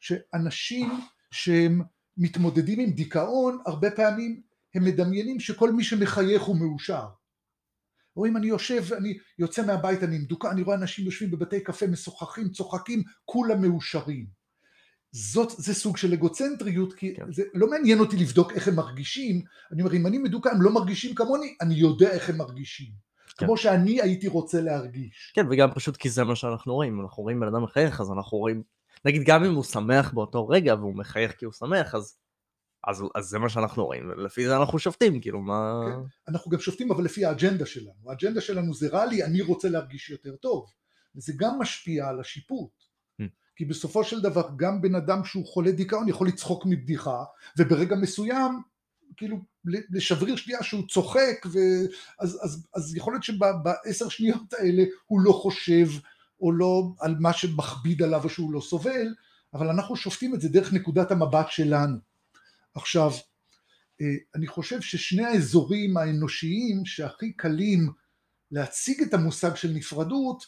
שאנשים 0.00 1.00
שהם 1.30 1.82
מתמודדים 2.16 2.80
עם 2.80 2.90
דיכאון, 2.90 3.58
הרבה 3.66 3.90
פעמים 3.90 4.42
הם 4.74 4.84
מדמיינים 4.84 5.40
שכל 5.40 5.72
מי 5.72 5.84
שמחייך 5.84 6.42
הוא 6.42 6.56
מאושר. 6.56 7.06
או 8.16 8.26
אם 8.26 8.36
אני 8.36 8.46
יושב, 8.46 8.92
אני 8.92 9.18
יוצא 9.38 9.66
מהבית, 9.66 10.02
אני 10.02 10.18
מדוכא, 10.18 10.46
אני 10.46 10.62
רואה 10.62 10.76
אנשים 10.76 11.04
יושבים 11.04 11.30
בבתי 11.30 11.60
קפה, 11.64 11.86
משוחחים, 11.86 12.48
צוחקים, 12.48 13.02
כולם 13.24 13.62
מאושרים. 13.62 14.37
זאת, 15.12 15.50
זה 15.50 15.74
סוג 15.74 15.96
של 15.96 16.12
אגוצנטריות, 16.12 16.92
כי 16.94 17.14
כן. 17.14 17.32
זה 17.32 17.42
לא 17.54 17.70
מעניין 17.70 18.00
אותי 18.00 18.16
לבדוק 18.16 18.52
איך 18.52 18.68
הם 18.68 18.74
מרגישים, 18.74 19.42
אני 19.72 19.82
אומר, 19.82 19.94
אם 19.94 20.06
אני 20.06 20.18
מדוכא, 20.18 20.48
הם 20.48 20.62
לא 20.62 20.74
מרגישים 20.74 21.14
כמוני, 21.14 21.56
אני 21.60 21.74
יודע 21.74 22.10
איך 22.10 22.30
הם 22.30 22.36
מרגישים. 22.36 22.92
כן. 23.38 23.46
כמו 23.46 23.56
שאני 23.56 24.02
הייתי 24.02 24.28
רוצה 24.28 24.60
להרגיש. 24.60 25.32
כן, 25.34 25.46
וגם 25.50 25.70
פשוט 25.74 25.96
כי 25.96 26.10
זה 26.10 26.24
מה 26.24 26.36
שאנחנו 26.36 26.74
רואים, 26.74 27.00
אנחנו 27.00 27.22
רואים 27.22 27.40
בן 27.40 27.46
אדם 27.46 27.62
מחייך, 27.62 28.00
אז 28.00 28.10
אנחנו 28.10 28.38
רואים, 28.38 28.62
נגיד 29.04 29.22
גם 29.26 29.44
אם 29.44 29.54
הוא 29.54 29.64
שמח 29.64 30.12
באותו 30.12 30.48
רגע 30.48 30.74
והוא 30.74 30.96
מחייך 30.96 31.32
כי 31.38 31.44
הוא 31.44 31.52
שמח, 31.52 31.94
אז 31.94 32.16
אז, 32.86 33.02
אז 33.14 33.24
זה 33.24 33.38
מה 33.38 33.48
שאנחנו 33.48 33.86
רואים, 33.86 34.10
ולפי 34.10 34.46
זה 34.46 34.56
אנחנו 34.56 34.78
שופטים, 34.78 35.20
כאילו 35.20 35.40
מה... 35.40 35.80
כן. 35.86 36.32
אנחנו 36.32 36.50
גם 36.50 36.60
שופטים 36.60 36.90
אבל 36.90 37.04
לפי 37.04 37.24
האג'נדה 37.24 37.66
שלנו, 37.66 38.10
האג'נדה 38.10 38.40
שלנו 38.40 38.74
זה 38.74 38.88
רע 38.88 39.06
לי, 39.06 39.24
אני 39.24 39.40
רוצה 39.40 39.68
להרגיש 39.68 40.10
יותר 40.10 40.36
טוב, 40.36 40.66
וזה 41.16 41.32
גם 41.36 41.58
משפיע 41.58 42.08
על 42.08 42.20
השיפוט. 42.20 42.87
כי 43.58 43.64
בסופו 43.64 44.04
של 44.04 44.20
דבר 44.20 44.48
גם 44.56 44.82
בן 44.82 44.94
אדם 44.94 45.24
שהוא 45.24 45.46
חולה 45.46 45.70
דיכאון 45.70 46.08
יכול 46.08 46.28
לצחוק 46.28 46.66
מבדיחה, 46.66 47.24
וברגע 47.56 47.96
מסוים 47.96 48.62
כאילו 49.16 49.38
לשבריר 49.90 50.36
שנייה 50.36 50.62
שהוא 50.62 50.88
צוחק, 50.88 51.46
ואז, 51.52 52.38
אז, 52.42 52.66
אז 52.74 52.96
יכול 52.96 53.12
להיות 53.12 53.22
שבעשר 53.22 54.08
שניות 54.08 54.52
האלה 54.52 54.84
הוא 55.06 55.20
לא 55.20 55.32
חושב 55.32 55.86
או 56.40 56.52
לא 56.52 56.92
על 57.00 57.16
מה 57.20 57.32
שמכביד 57.32 58.02
עליו 58.02 58.24
או 58.24 58.28
שהוא 58.28 58.52
לא 58.52 58.60
סובל, 58.60 59.14
אבל 59.54 59.68
אנחנו 59.68 59.96
שופטים 59.96 60.34
את 60.34 60.40
זה 60.40 60.48
דרך 60.48 60.72
נקודת 60.72 61.10
המבט 61.10 61.46
שלנו. 61.50 61.96
עכשיו, 62.74 63.10
אה, 64.00 64.06
אני 64.34 64.46
חושב 64.46 64.80
ששני 64.80 65.24
האזורים 65.24 65.96
האנושיים 65.96 66.86
שהכי 66.86 67.32
קלים 67.32 67.92
להציג 68.50 69.02
את 69.02 69.14
המושג 69.14 69.54
של 69.54 69.70
נפרדות, 69.70 70.46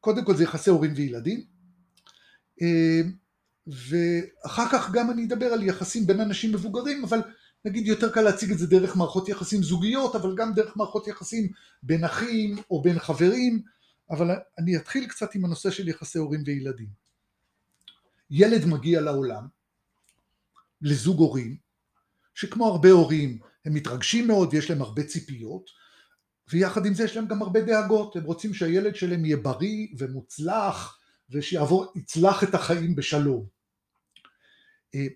קודם 0.00 0.24
כל 0.24 0.36
זה 0.36 0.44
יחסי 0.44 0.70
הורים 0.70 0.92
וילדים, 0.96 1.55
ואחר 3.66 4.68
כך 4.72 4.90
גם 4.92 5.10
אני 5.10 5.24
אדבר 5.24 5.46
על 5.46 5.62
יחסים 5.62 6.06
בין 6.06 6.20
אנשים 6.20 6.52
מבוגרים, 6.52 7.04
אבל 7.04 7.22
נגיד 7.64 7.86
יותר 7.86 8.12
קל 8.12 8.22
להציג 8.22 8.52
את 8.52 8.58
זה 8.58 8.66
דרך 8.66 8.96
מערכות 8.96 9.28
יחסים 9.28 9.62
זוגיות, 9.62 10.14
אבל 10.14 10.34
גם 10.36 10.54
דרך 10.54 10.76
מערכות 10.76 11.08
יחסים 11.08 11.48
בין 11.82 12.04
אחים 12.04 12.56
או 12.70 12.82
בין 12.82 12.98
חברים, 12.98 13.62
אבל 14.10 14.30
אני 14.58 14.76
אתחיל 14.76 15.06
קצת 15.06 15.34
עם 15.34 15.44
הנושא 15.44 15.70
של 15.70 15.88
יחסי 15.88 16.18
הורים 16.18 16.42
וילדים. 16.46 16.88
ילד 18.30 18.64
מגיע 18.64 19.00
לעולם, 19.00 19.46
לזוג 20.82 21.18
הורים, 21.18 21.56
שכמו 22.34 22.66
הרבה 22.66 22.90
הורים 22.90 23.38
הם 23.64 23.74
מתרגשים 23.74 24.26
מאוד 24.26 24.48
ויש 24.52 24.70
להם 24.70 24.82
הרבה 24.82 25.02
ציפיות, 25.02 25.70
ויחד 26.50 26.86
עם 26.86 26.94
זה 26.94 27.04
יש 27.04 27.16
להם 27.16 27.26
גם 27.26 27.42
הרבה 27.42 27.60
דאגות, 27.60 28.16
הם 28.16 28.24
רוצים 28.24 28.54
שהילד 28.54 28.96
שלהם 28.96 29.24
יהיה 29.24 29.36
בריא 29.36 29.86
ומוצלח 29.98 30.95
ושיעבור, 31.30 31.92
יצלח 31.96 32.44
את 32.44 32.54
החיים 32.54 32.96
בשלום. 32.96 33.46
אה, 34.94 35.06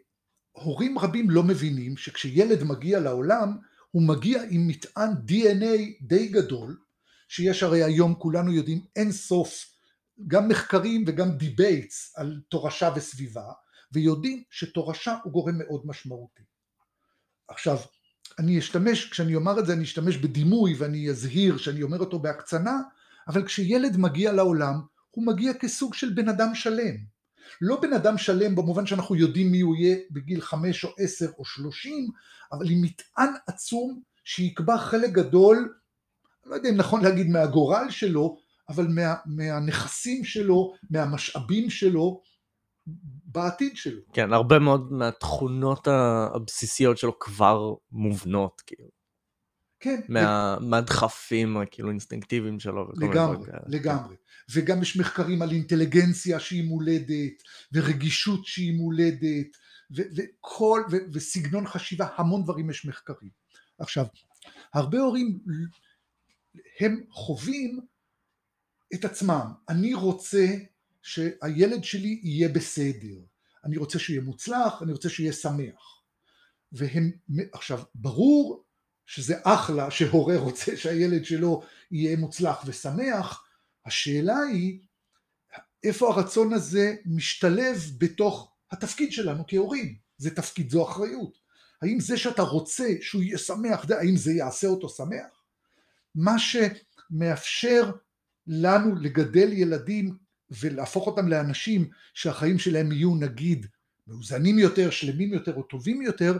הורים 0.52 0.98
רבים 0.98 1.30
לא 1.30 1.42
מבינים 1.42 1.96
שכשילד 1.96 2.64
מגיע 2.64 3.00
לעולם 3.00 3.56
הוא 3.90 4.02
מגיע 4.02 4.42
עם 4.50 4.68
מטען 4.68 5.10
DNA 5.28 6.02
די 6.02 6.28
גדול, 6.28 6.78
שיש 7.28 7.62
הרי 7.62 7.84
היום 7.84 8.14
כולנו 8.14 8.52
יודעים 8.52 8.84
אין 8.96 9.12
סוף 9.12 9.66
גם 10.26 10.48
מחקרים 10.48 11.04
וגם 11.06 11.30
debates 11.30 12.12
על 12.16 12.40
תורשה 12.48 12.90
וסביבה, 12.96 13.52
ויודעים 13.92 14.42
שתורשה 14.50 15.16
הוא 15.24 15.32
גורם 15.32 15.58
מאוד 15.58 15.82
משמעותי. 15.84 16.42
עכשיו, 17.48 17.78
אני 18.38 18.58
אשתמש, 18.58 19.10
כשאני 19.10 19.34
אומר 19.34 19.60
את 19.60 19.66
זה 19.66 19.72
אני 19.72 19.84
אשתמש 19.84 20.16
בדימוי 20.16 20.74
ואני 20.78 21.10
אזהיר 21.10 21.56
שאני 21.56 21.82
אומר 21.82 21.98
אותו 21.98 22.18
בהקצנה, 22.18 22.76
אבל 23.28 23.46
כשילד 23.46 23.96
מגיע 23.96 24.32
לעולם 24.32 24.80
הוא 25.10 25.26
מגיע 25.26 25.54
כסוג 25.54 25.94
של 25.94 26.12
בן 26.14 26.28
אדם 26.28 26.54
שלם. 26.54 26.94
לא 27.60 27.80
בן 27.80 27.92
אדם 27.92 28.18
שלם 28.18 28.54
במובן 28.54 28.86
שאנחנו 28.86 29.16
יודעים 29.16 29.52
מי 29.52 29.60
הוא 29.60 29.76
יהיה 29.76 29.96
בגיל 30.10 30.40
חמש 30.40 30.84
או 30.84 30.90
עשר 30.98 31.30
או 31.38 31.44
שלושים, 31.44 32.08
אבל 32.52 32.70
עם 32.70 32.82
מטען 32.82 33.32
עצום 33.46 34.00
שיקבע 34.24 34.78
חלק 34.78 35.10
גדול, 35.10 35.74
לא 36.46 36.54
יודע 36.54 36.68
אם 36.68 36.76
נכון 36.76 37.02
להגיד 37.02 37.26
מהגורל 37.26 37.90
שלו, 37.90 38.36
אבל 38.68 38.86
מה, 38.88 39.14
מהנכסים 39.26 40.24
שלו, 40.24 40.72
מהמשאבים 40.90 41.70
שלו, 41.70 42.22
בעתיד 43.24 43.76
שלו. 43.76 44.00
כן, 44.12 44.32
הרבה 44.32 44.58
מאוד 44.58 44.92
מהתכונות 44.92 45.88
הבסיסיות 46.34 46.98
שלו 46.98 47.18
כבר 47.18 47.74
מובנות, 47.92 48.62
כאילו. 48.66 48.99
כן. 49.80 50.00
מהדחפים, 50.60 51.56
כאילו, 51.70 51.90
אינסטינקטיביים 51.90 52.60
שלו. 52.60 52.92
לגמרי, 52.96 53.48
לגמרי. 53.66 54.16
כן. 54.16 54.22
וגם 54.52 54.82
יש 54.82 54.96
מחקרים 54.96 55.42
על 55.42 55.50
אינטליגנציה 55.50 56.40
שהיא 56.40 56.64
מולדת, 56.64 57.42
ורגישות 57.72 58.46
שהיא 58.46 58.74
מולדת, 58.74 59.56
ו- 59.96 60.02
וכל, 60.16 60.82
ו- 60.90 61.12
וסגנון 61.12 61.66
חשיבה, 61.66 62.06
המון 62.16 62.42
דברים 62.44 62.70
יש 62.70 62.86
מחקרים. 62.86 63.30
עכשיו, 63.78 64.06
הרבה 64.74 64.98
הורים, 64.98 65.38
הם 66.80 67.04
חווים 67.10 67.80
את 68.94 69.04
עצמם. 69.04 69.52
אני 69.68 69.94
רוצה 69.94 70.46
שהילד 71.02 71.84
שלי 71.84 72.20
יהיה 72.22 72.48
בסדר. 72.48 73.16
אני 73.64 73.76
רוצה 73.76 73.98
שהוא 73.98 74.14
יהיה 74.14 74.24
מוצלח, 74.24 74.82
אני 74.82 74.92
רוצה 74.92 75.08
שהוא 75.08 75.24
יהיה 75.24 75.32
שמח. 75.32 76.02
והם, 76.72 77.10
עכשיו, 77.52 77.82
ברור 77.94 78.64
שזה 79.10 79.34
אחלה 79.42 79.90
שהורה 79.90 80.36
רוצה 80.36 80.76
שהילד 80.76 81.24
שלו 81.24 81.62
יהיה 81.90 82.16
מוצלח 82.16 82.62
ושמח, 82.66 83.44
השאלה 83.86 84.38
היא 84.38 84.80
איפה 85.84 86.08
הרצון 86.08 86.52
הזה 86.52 86.94
משתלב 87.06 87.90
בתוך 87.98 88.52
התפקיד 88.70 89.12
שלנו 89.12 89.44
כהורים, 89.48 89.94
זה 90.18 90.34
תפקיד, 90.34 90.70
זו 90.70 90.88
אחריות. 90.88 91.38
האם 91.82 92.00
זה 92.00 92.16
שאתה 92.16 92.42
רוצה 92.42 92.88
שהוא 93.00 93.22
יהיה 93.22 93.38
שמח, 93.38 93.84
האם 93.90 94.16
זה 94.16 94.32
יעשה 94.32 94.66
אותו 94.66 94.88
שמח? 94.88 95.42
מה 96.14 96.34
שמאפשר 96.38 97.90
לנו 98.46 98.94
לגדל 98.94 99.52
ילדים 99.52 100.16
ולהפוך 100.50 101.06
אותם 101.06 101.28
לאנשים 101.28 101.90
שהחיים 102.14 102.58
שלהם 102.58 102.92
יהיו 102.92 103.14
נגיד 103.14 103.66
מאוזנים 104.06 104.58
יותר, 104.58 104.90
שלמים 104.90 105.32
יותר 105.32 105.54
או 105.54 105.62
טובים 105.62 106.02
יותר, 106.02 106.38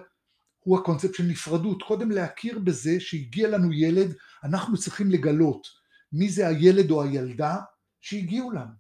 הוא 0.61 0.79
הקונספט 0.79 1.15
של 1.15 1.25
נפרדות. 1.25 1.83
קודם 1.83 2.11
להכיר 2.11 2.59
בזה 2.59 3.01
שהגיע 3.01 3.49
לנו 3.49 3.73
ילד, 3.73 4.15
אנחנו 4.45 4.77
צריכים 4.77 5.11
לגלות 5.11 5.67
מי 6.13 6.29
זה 6.29 6.49
הילד 6.49 6.91
או 6.91 7.03
הילדה 7.03 7.57
שהגיעו 8.01 8.51
לנו. 8.51 8.73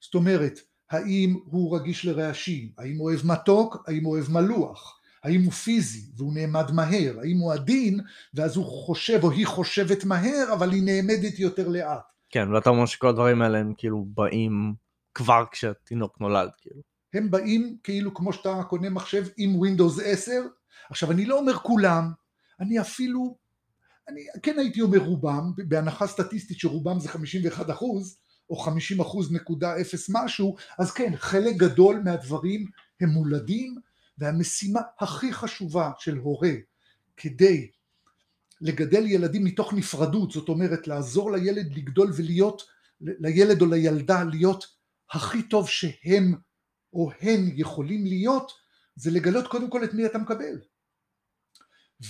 זאת 0.00 0.14
אומרת, 0.14 0.60
האם 0.90 1.36
הוא 1.44 1.76
רגיש 1.76 2.04
לרעשים, 2.04 2.72
האם 2.78 2.96
הוא 2.96 3.10
אוהב 3.10 3.20
מתוק, 3.26 3.76
האם 3.86 4.04
הוא 4.04 4.12
אוהב 4.14 4.30
מלוח, 4.30 4.98
האם 5.24 5.42
הוא 5.42 5.52
פיזי 5.52 6.10
והוא 6.16 6.34
נעמד 6.34 6.70
מהר, 6.72 7.20
האם 7.20 7.38
הוא 7.38 7.52
עדין 7.52 8.00
ואז 8.34 8.56
הוא 8.56 8.64
חושב 8.64 9.18
או 9.22 9.30
היא 9.30 9.46
חושבת 9.46 10.04
מהר 10.04 10.52
אבל 10.52 10.70
היא 10.70 10.82
נעמדת 10.82 11.38
יותר 11.38 11.68
לאט. 11.68 12.12
כן, 12.30 12.52
ואתה 12.52 12.70
אומר 12.70 12.86
שכל 12.86 13.08
הדברים 13.08 13.42
האלה 13.42 13.58
הם 13.58 13.72
כאילו 13.76 14.04
באים 14.14 14.74
כבר 15.14 15.44
כשהתינוק 15.50 16.20
נולד, 16.20 16.50
כאילו. 16.58 16.91
הם 17.14 17.30
באים 17.30 17.76
כאילו 17.82 18.14
כמו 18.14 18.32
שאתה 18.32 18.62
קונה 18.68 18.90
מחשב 18.90 19.26
עם 19.36 19.60
Windows 19.62 20.02
10. 20.04 20.32
עכשיו 20.90 21.10
אני 21.10 21.24
לא 21.24 21.38
אומר 21.38 21.54
כולם, 21.54 22.12
אני 22.60 22.80
אפילו, 22.80 23.36
אני 24.08 24.20
כן 24.42 24.58
הייתי 24.58 24.80
אומר 24.80 24.98
רובם, 24.98 25.52
בהנחה 25.68 26.06
סטטיסטית 26.06 26.58
שרובם 26.58 27.00
זה 27.00 27.08
51 27.08 27.70
אחוז, 27.70 28.18
או 28.50 28.56
50 28.56 29.00
אחוז 29.00 29.32
נקודה 29.32 29.80
אפס 29.80 30.10
משהו, 30.12 30.56
אז 30.78 30.90
כן, 30.90 31.12
חלק 31.16 31.56
גדול 31.56 32.02
מהדברים 32.04 32.66
הם 33.00 33.08
מולדים, 33.08 33.76
והמשימה 34.18 34.80
הכי 35.00 35.32
חשובה 35.32 35.90
של 35.98 36.16
הורה 36.16 36.52
כדי 37.16 37.70
לגדל 38.60 39.06
ילדים 39.06 39.44
מתוך 39.44 39.72
נפרדות, 39.72 40.30
זאת 40.30 40.48
אומרת 40.48 40.88
לעזור 40.88 41.32
לילד 41.32 41.72
לגדול 41.76 42.12
ולהיות, 42.16 42.62
לילד 43.00 43.62
או 43.62 43.66
לילדה 43.66 44.24
להיות 44.24 44.66
הכי 45.12 45.42
טוב 45.42 45.68
שהם 45.68 46.34
או 46.92 47.10
הן 47.20 47.50
יכולים 47.54 48.06
להיות, 48.06 48.52
זה 48.96 49.10
לגלות 49.10 49.46
קודם 49.46 49.70
כל 49.70 49.84
את 49.84 49.94
מי 49.94 50.06
אתה 50.06 50.18
מקבל. 50.18 50.60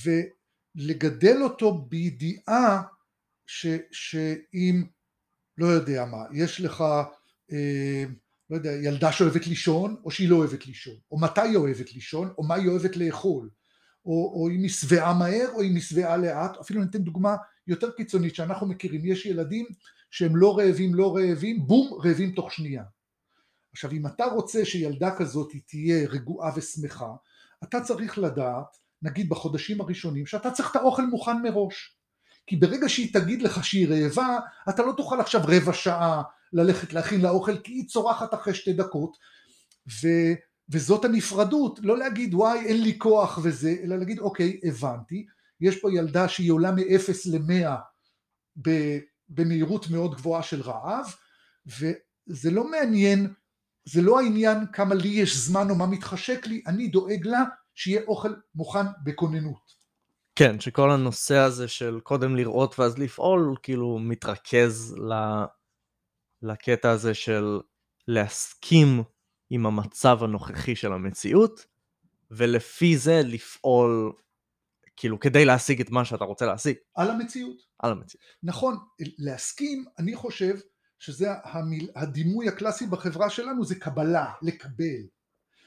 ולגדל 0.05 1.43
אותו 1.43 1.79
בידיעה 1.89 2.83
ש, 3.47 3.67
שאם, 3.93 4.85
לא 5.59 5.67
יודע 5.67 6.05
מה, 6.05 6.25
יש 6.33 6.61
לך, 6.61 6.85
אה, 7.53 8.05
לא 8.51 8.57
יודע, 8.57 8.73
ילדה 8.73 9.13
שאוהבת 9.13 9.47
לישון, 9.47 9.97
או 10.05 10.11
שהיא 10.11 10.29
לא 10.29 10.37
אוהבת 10.37 10.67
לישון, 10.67 10.95
או 11.11 11.21
מתי 11.21 11.41
היא 11.41 11.57
אוהבת 11.57 11.93
לישון, 11.93 12.33
או 12.39 12.43
מה 12.43 12.55
היא 12.55 12.69
אוהבת 12.69 12.97
לאכול, 12.97 13.51
או, 14.05 14.33
או 14.35 14.49
אם 14.51 14.63
היא 14.63 14.71
שבעה 14.71 15.19
מהר, 15.19 15.49
או 15.53 15.63
אם 15.63 15.75
היא 15.75 15.83
שבעה 15.83 16.17
לאט, 16.17 16.57
אפילו 16.61 16.85
ניתן 16.85 17.03
דוגמה 17.03 17.37
יותר 17.67 17.91
קיצונית 17.91 18.35
שאנחנו 18.35 18.67
מכירים, 18.67 19.01
יש 19.05 19.27
ילדים 19.27 19.67
שהם 20.11 20.37
לא 20.37 20.59
רעבים, 20.59 20.95
לא 20.95 21.17
רעבים, 21.17 21.67
בום, 21.67 22.01
רעבים 22.05 22.33
תוך 22.33 22.53
שנייה. 22.53 22.83
עכשיו 23.73 23.93
אם 23.93 24.07
אתה 24.07 24.25
רוצה 24.25 24.65
שילדה 24.65 25.17
כזאת 25.17 25.53
תהיה 25.67 26.09
רגועה 26.09 26.53
ושמחה, 26.57 27.13
אתה 27.65 27.81
צריך 27.81 28.19
לדעת, 28.19 28.77
נגיד 29.03 29.29
בחודשים 29.29 29.81
הראשונים, 29.81 30.27
שאתה 30.27 30.51
צריך 30.51 30.71
את 30.71 30.77
האוכל 30.77 31.07
מוכן 31.07 31.43
מראש. 31.43 31.97
כי 32.47 32.57
ברגע 32.57 32.89
שהיא 32.89 33.13
תגיד 33.13 33.43
לך 33.43 33.65
שהיא 33.65 33.89
רעבה, 33.89 34.39
אתה 34.69 34.83
לא 34.83 34.93
תוכל 34.97 35.21
עכשיו 35.21 35.41
רבע 35.45 35.73
שעה 35.73 36.23
ללכת 36.53 36.93
להכין 36.93 37.21
לה 37.21 37.31
אוכל, 37.31 37.59
כי 37.59 37.73
היא 37.73 37.89
צורחת 37.89 38.35
אחרי 38.35 38.55
שתי 38.55 38.73
דקות. 38.73 39.17
ו, 40.03 40.09
וזאת 40.69 41.05
הנפרדות, 41.05 41.81
לא 41.83 41.99
להגיד 41.99 42.35
וואי 42.35 42.67
אין 42.67 42.83
לי 42.83 42.99
כוח 42.99 43.39
וזה, 43.43 43.75
אלא 43.83 43.97
להגיד 43.97 44.19
אוקיי 44.19 44.61
הבנתי, 44.65 45.27
יש 45.61 45.81
פה 45.81 45.93
ילדה 45.93 46.29
שהיא 46.29 46.53
עולה 46.53 46.71
מ-0 46.71 47.31
ל-100 47.31 47.71
במהירות 49.29 49.91
מאוד 49.91 50.15
גבוהה 50.15 50.43
של 50.43 50.61
רעב, 50.61 51.15
וזה 51.67 52.51
לא 52.51 52.71
מעניין 52.71 53.33
זה 53.85 54.03
לא 54.03 54.21
העניין 54.21 54.59
כמה 54.73 54.95
לי 54.95 55.09
יש 55.09 55.37
זמן 55.37 55.71
או 55.71 55.75
מה 55.75 55.87
מתחשק 55.87 56.47
לי, 56.47 56.63
אני 56.67 56.89
דואג 56.89 57.27
לה 57.27 57.45
שיהיה 57.75 58.03
אוכל 58.09 58.35
מוכן 58.55 58.87
בכוננות. 59.05 59.83
כן, 60.37 60.61
שכל 60.61 60.91
הנושא 60.91 61.37
הזה 61.37 61.69
של 61.69 62.01
קודם 62.03 62.37
לראות 62.37 62.79
ואז 62.79 62.99
לפעול, 62.99 63.57
כאילו 63.63 63.99
מתרכז 63.99 64.95
ל... 64.99 65.13
לקטע 66.43 66.91
הזה 66.91 67.15
של 67.15 67.61
להסכים 68.09 69.03
עם 69.51 69.67
המצב 69.67 70.19
הנוכחי 70.23 70.77
של 70.77 70.93
המציאות, 70.93 71.67
ולפי 72.31 72.97
זה 72.97 73.21
לפעול, 73.25 74.13
כאילו, 74.97 75.21
כדי 75.21 75.45
להשיג 75.45 75.81
את 75.81 75.91
מה 75.91 76.05
שאתה 76.05 76.25
רוצה 76.25 76.47
להשיג. 76.47 76.77
על 76.95 77.11
המציאות. 77.11 77.57
על 77.79 77.93
המציאות. 77.93 78.25
נכון, 78.43 78.77
להסכים, 79.19 79.85
אני 79.99 80.17
חושב, 80.17 80.55
שזה 81.03 81.29
המיל, 81.45 81.91
הדימוי 81.97 82.49
הקלאסי 82.49 82.87
בחברה 82.87 83.31
שלנו 83.31 83.65
זה 83.65 83.75
קבלה, 83.75 84.33
לקבל. 84.43 85.03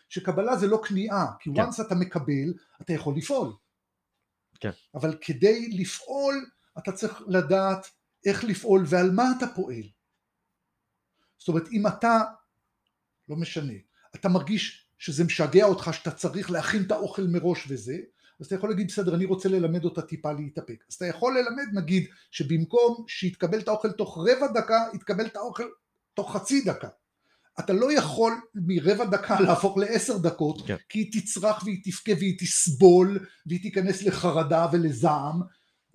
שקבלה 0.09 0.57
זה 0.57 0.67
לא 0.67 0.81
כניעה, 0.87 1.25
כי 1.39 1.49
כן. 1.55 1.61
once 1.61 1.81
אתה 1.87 1.95
מקבל, 1.95 2.53
אתה 2.81 2.93
יכול 2.93 3.17
לפעול. 3.17 3.53
כן. 4.59 4.69
אבל 4.95 5.17
כדי 5.21 5.69
לפעול, 5.69 6.49
אתה 6.77 6.91
צריך 6.91 7.21
לדעת 7.27 7.87
איך 8.25 8.43
לפעול 8.43 8.83
ועל 8.87 9.11
מה 9.11 9.23
אתה 9.37 9.45
פועל. 9.55 9.89
זאת 11.37 11.47
אומרת, 11.47 11.67
אם 11.71 11.87
אתה, 11.87 12.21
לא 13.29 13.35
משנה, 13.35 13.73
אתה 14.15 14.29
מרגיש 14.29 14.89
שזה 14.97 15.23
משגע 15.23 15.65
אותך, 15.65 15.89
שאתה 15.93 16.11
צריך 16.11 16.51
להכין 16.51 16.83
את 16.83 16.91
האוכל 16.91 17.23
מראש 17.31 17.65
וזה, 17.67 17.97
אז 18.39 18.45
אתה 18.45 18.55
יכול 18.55 18.69
להגיד 18.69 18.87
בסדר 18.87 19.15
אני 19.15 19.25
רוצה 19.25 19.49
ללמד 19.49 19.85
אותה 19.85 20.01
טיפה 20.01 20.31
להתאפק. 20.31 20.83
אז 20.89 20.95
אתה 20.95 21.05
יכול 21.05 21.37
ללמד 21.37 21.83
נגיד 21.83 22.05
שבמקום 22.31 23.05
שיתקבל 23.07 23.59
את 23.59 23.67
האוכל 23.67 23.91
תוך 23.91 24.17
רבע 24.17 24.47
דקה 24.47 24.83
יתקבל 24.93 25.25
את 25.25 25.35
האוכל 25.35 25.63
תוך 26.13 26.35
חצי 26.35 26.61
דקה. 26.61 26.87
אתה 27.59 27.73
לא 27.73 27.91
יכול 27.91 28.33
מרבע 28.55 29.05
דקה 29.05 29.39
להפוך 29.47 29.77
לעשר 29.77 30.17
דקות 30.17 30.67
כן. 30.67 30.75
כי 30.89 30.99
היא 30.99 31.21
תצרח 31.21 31.63
והיא 31.63 31.81
תבכה 31.83 32.11
והיא 32.19 32.39
תסבול 32.39 33.25
והיא 33.45 33.61
תיכנס 33.61 34.03
לחרדה 34.03 34.67
ולזעם 34.71 35.41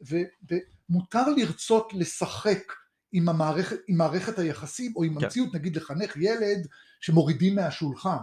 ומותר 0.03 1.29
לרצות 1.37 1.93
לשחק 1.95 2.73
עם, 3.13 3.29
המערכת, 3.29 3.77
עם 3.89 3.97
מערכת 3.97 4.39
היחסים 4.39 4.93
או 4.97 5.05
עם 5.05 5.19
כן. 5.19 5.25
המציאות 5.25 5.55
נגיד 5.55 5.77
לחנך 5.77 6.17
ילד 6.17 6.67
שמורידים 7.01 7.55
מהשולחן. 7.55 8.19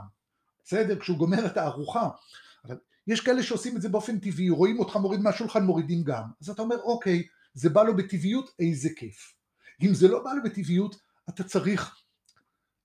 בסדר? 0.65 0.99
כשהוא 0.99 1.17
גומר 1.17 1.45
את 1.45 1.57
הארוחה 1.57 2.09
יש 3.07 3.21
כאלה 3.21 3.43
שעושים 3.43 3.77
את 3.77 3.81
זה 3.81 3.89
באופן 3.89 4.19
טבעי, 4.19 4.49
רואים 4.49 4.79
אותך 4.79 4.95
מוריד 4.95 5.19
מהשולחן, 5.19 5.63
מורידים 5.63 6.03
גם. 6.03 6.23
אז 6.41 6.49
אתה 6.49 6.61
אומר, 6.61 6.75
אוקיי, 6.83 7.23
זה 7.53 7.69
בא 7.69 7.83
לו 7.83 7.95
בטבעיות, 7.95 8.49
איזה 8.59 8.89
כיף. 8.95 9.33
אם 9.81 9.93
זה 9.93 10.07
לא 10.07 10.23
בא 10.23 10.33
לו 10.33 10.43
בטבעיות, 10.43 10.95
אתה 11.29 11.43
צריך 11.43 11.95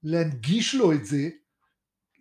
להנגיש 0.02 0.74
לו 0.74 0.92
את 0.92 1.04
זה. 1.04 1.30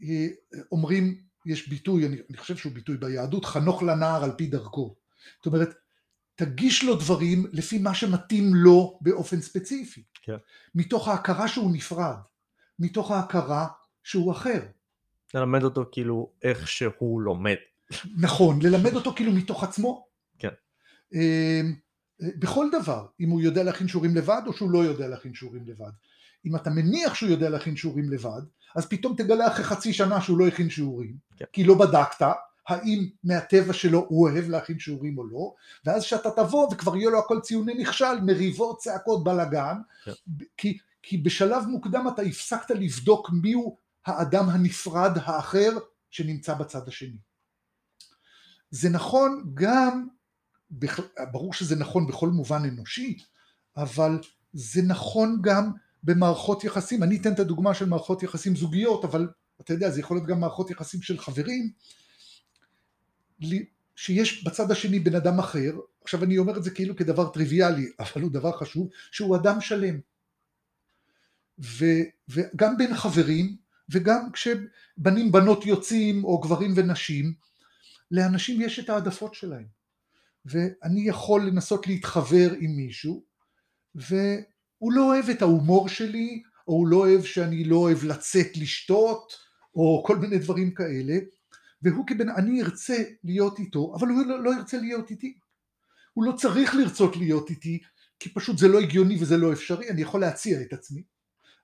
אה, 0.03 0.27
אומרים, 0.71 1.21
יש 1.45 1.69
ביטוי, 1.69 2.05
אני, 2.05 2.17
אני 2.29 2.37
חושב 2.37 2.57
שהוא 2.57 2.73
ביטוי 2.73 2.97
ביהדות, 2.97 3.45
חנוך 3.45 3.83
לנער 3.83 4.23
על 4.23 4.31
פי 4.37 4.47
דרכו. 4.47 4.95
זאת 5.37 5.45
אומרת, 5.45 5.69
תגיש 6.35 6.83
לו 6.83 6.95
דברים 6.95 7.45
לפי 7.53 7.77
מה 7.77 7.93
שמתאים 7.93 8.55
לו 8.55 8.99
באופן 9.01 9.41
ספציפי. 9.41 10.03
כן. 10.21 10.37
מתוך 10.75 11.07
ההכרה 11.07 11.47
שהוא 11.47 11.71
נפרד, 11.73 12.15
מתוך 12.79 13.11
ההכרה 13.11 13.67
שהוא 14.03 14.31
אחר. 14.31 14.65
ללמד 15.33 15.63
אותו 15.63 15.85
כאילו 15.91 16.31
איך 16.43 16.67
שהוא 16.67 17.21
לומד. 17.21 17.55
נכון, 18.17 18.61
ללמד 18.61 18.93
אותו 18.95 19.13
כאילו 19.15 19.31
מתוך 19.31 19.63
עצמו. 19.63 20.05
כן. 20.39 20.49
אמ, 21.13 21.75
בכל 22.21 22.67
דבר, 22.71 23.05
אם 23.19 23.29
הוא 23.29 23.41
יודע 23.41 23.63
להכין 23.63 23.87
שיעורים 23.87 24.15
לבד 24.15 24.41
או 24.47 24.53
שהוא 24.53 24.71
לא 24.71 24.79
יודע 24.79 25.07
להכין 25.07 25.33
שיעורים 25.33 25.67
לבד. 25.67 25.91
אם 26.45 26.55
אתה 26.55 26.69
מניח 26.69 27.13
שהוא 27.13 27.29
יודע 27.29 27.49
להכין 27.49 27.75
שיעורים 27.75 28.09
לבד, 28.09 28.41
אז 28.75 28.85
פתאום 28.85 29.15
תגלה 29.17 29.47
אחרי 29.47 29.65
חצי 29.65 29.93
שנה 29.93 30.21
שהוא 30.21 30.37
לא 30.37 30.47
הכין 30.47 30.69
שיעורים, 30.69 31.15
כן. 31.37 31.45
כי 31.53 31.63
לא 31.63 31.75
בדקת 31.75 32.25
האם 32.67 33.07
מהטבע 33.23 33.73
שלו 33.73 34.05
הוא 34.09 34.29
אוהב 34.29 34.49
להכין 34.49 34.79
שיעורים 34.79 35.17
או 35.17 35.27
לא, 35.27 35.53
ואז 35.85 36.03
כשאתה 36.03 36.29
תבוא 36.31 36.67
וכבר 36.71 36.97
יהיה 36.97 37.09
לו 37.09 37.19
הכל 37.19 37.39
ציוני 37.39 37.73
נכשל, 37.73 38.21
מריבות, 38.25 38.77
צעקות, 38.77 39.23
בלאגן, 39.23 39.77
כן. 40.03 40.11
כי, 40.57 40.77
כי 41.03 41.17
בשלב 41.17 41.63
מוקדם 41.67 42.05
אתה 42.13 42.21
הפסקת 42.21 42.71
לבדוק 42.71 43.29
מיהו 43.41 43.77
האדם 44.05 44.49
הנפרד 44.49 45.11
האחר 45.15 45.77
שנמצא 46.09 46.53
בצד 46.53 46.87
השני. 46.87 47.17
זה 48.71 48.89
נכון 48.89 49.51
גם, 49.53 50.07
ברור 51.31 51.53
שזה 51.53 51.75
נכון 51.75 52.07
בכל 52.07 52.29
מובן 52.29 52.65
אנושי, 52.65 53.17
אבל 53.77 54.19
זה 54.53 54.81
נכון 54.81 55.39
גם 55.41 55.71
במערכות 56.03 56.63
יחסים, 56.63 57.03
אני 57.03 57.17
אתן 57.17 57.33
את 57.33 57.39
הדוגמה 57.39 57.73
של 57.73 57.85
מערכות 57.85 58.23
יחסים 58.23 58.55
זוגיות, 58.55 59.05
אבל 59.05 59.29
אתה 59.61 59.73
יודע, 59.73 59.89
זה 59.89 59.99
יכול 59.99 60.17
להיות 60.17 60.27
גם 60.27 60.39
מערכות 60.39 60.69
יחסים 60.69 61.01
של 61.01 61.17
חברים, 61.17 61.71
שיש 63.95 64.43
בצד 64.43 64.71
השני 64.71 64.99
בן 64.99 65.15
אדם 65.15 65.39
אחר, 65.39 65.71
עכשיו 66.03 66.23
אני 66.23 66.37
אומר 66.37 66.57
את 66.57 66.63
זה 66.63 66.71
כאילו 66.71 66.95
כדבר 66.95 67.29
טריוויאלי, 67.29 67.91
אבל 67.99 68.21
הוא 68.21 68.31
דבר 68.31 68.57
חשוב, 68.57 68.89
שהוא 69.11 69.35
אדם 69.35 69.61
שלם. 69.61 69.99
ו, 71.59 71.85
וגם 72.29 72.77
בין 72.77 72.95
חברים, 72.95 73.55
וגם 73.89 74.31
כשבנים 74.31 75.31
בנות 75.31 75.65
יוצאים, 75.65 76.23
או 76.23 76.39
גברים 76.39 76.73
ונשים, 76.75 77.33
לאנשים 78.11 78.61
יש 78.61 78.79
את 78.79 78.89
העדפות 78.89 79.33
שלהם. 79.33 79.65
ואני 80.45 81.01
יכול 81.07 81.47
לנסות 81.47 81.87
להתחבר 81.87 82.51
עם 82.59 82.71
מישהו, 82.75 83.23
והוא 83.95 84.93
לא 84.93 85.03
אוהב 85.07 85.29
את 85.29 85.41
ההומור 85.41 85.89
שלי, 85.89 86.43
או 86.67 86.73
הוא 86.73 86.87
לא 86.87 86.97
אוהב 86.97 87.23
שאני 87.23 87.63
לא 87.63 87.75
אוהב 87.75 88.03
לצאת 88.03 88.57
לשתות, 88.57 89.33
או 89.75 90.03
כל 90.05 90.17
מיני 90.17 90.39
דברים 90.39 90.73
כאלה, 90.73 91.17
והוא 91.81 92.07
כבן, 92.07 92.29
אני 92.29 92.61
ארצה 92.61 93.03
להיות 93.23 93.59
איתו, 93.59 93.95
אבל 93.99 94.07
הוא 94.07 94.25
לא, 94.25 94.43
לא 94.43 94.55
ירצה 94.55 94.77
להיות 94.77 95.09
איתי. 95.09 95.37
הוא 96.13 96.25
לא 96.25 96.31
צריך 96.31 96.75
לרצות 96.75 97.17
להיות 97.17 97.49
איתי, 97.49 97.79
כי 98.19 98.33
פשוט 98.33 98.57
זה 98.57 98.67
לא 98.67 98.79
הגיוני 98.79 99.17
וזה 99.21 99.37
לא 99.37 99.53
אפשרי, 99.53 99.89
אני 99.89 100.01
יכול 100.01 100.21
להציע 100.21 100.61
את 100.61 100.73
עצמי, 100.73 101.03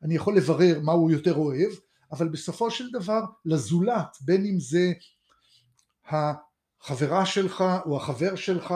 אני 0.03 0.15
יכול 0.15 0.38
לברר 0.38 0.79
מה 0.79 0.91
הוא 0.91 1.12
יותר 1.12 1.36
אוהב, 1.36 1.71
אבל 2.12 2.27
בסופו 2.27 2.71
של 2.71 2.91
דבר 2.91 3.21
לזולת, 3.45 4.17
בין 4.21 4.45
אם 4.45 4.60
זה 4.60 4.93
החברה 6.10 7.26
שלך 7.26 7.63
או 7.86 7.98
החבר 7.98 8.36
שלך 8.36 8.74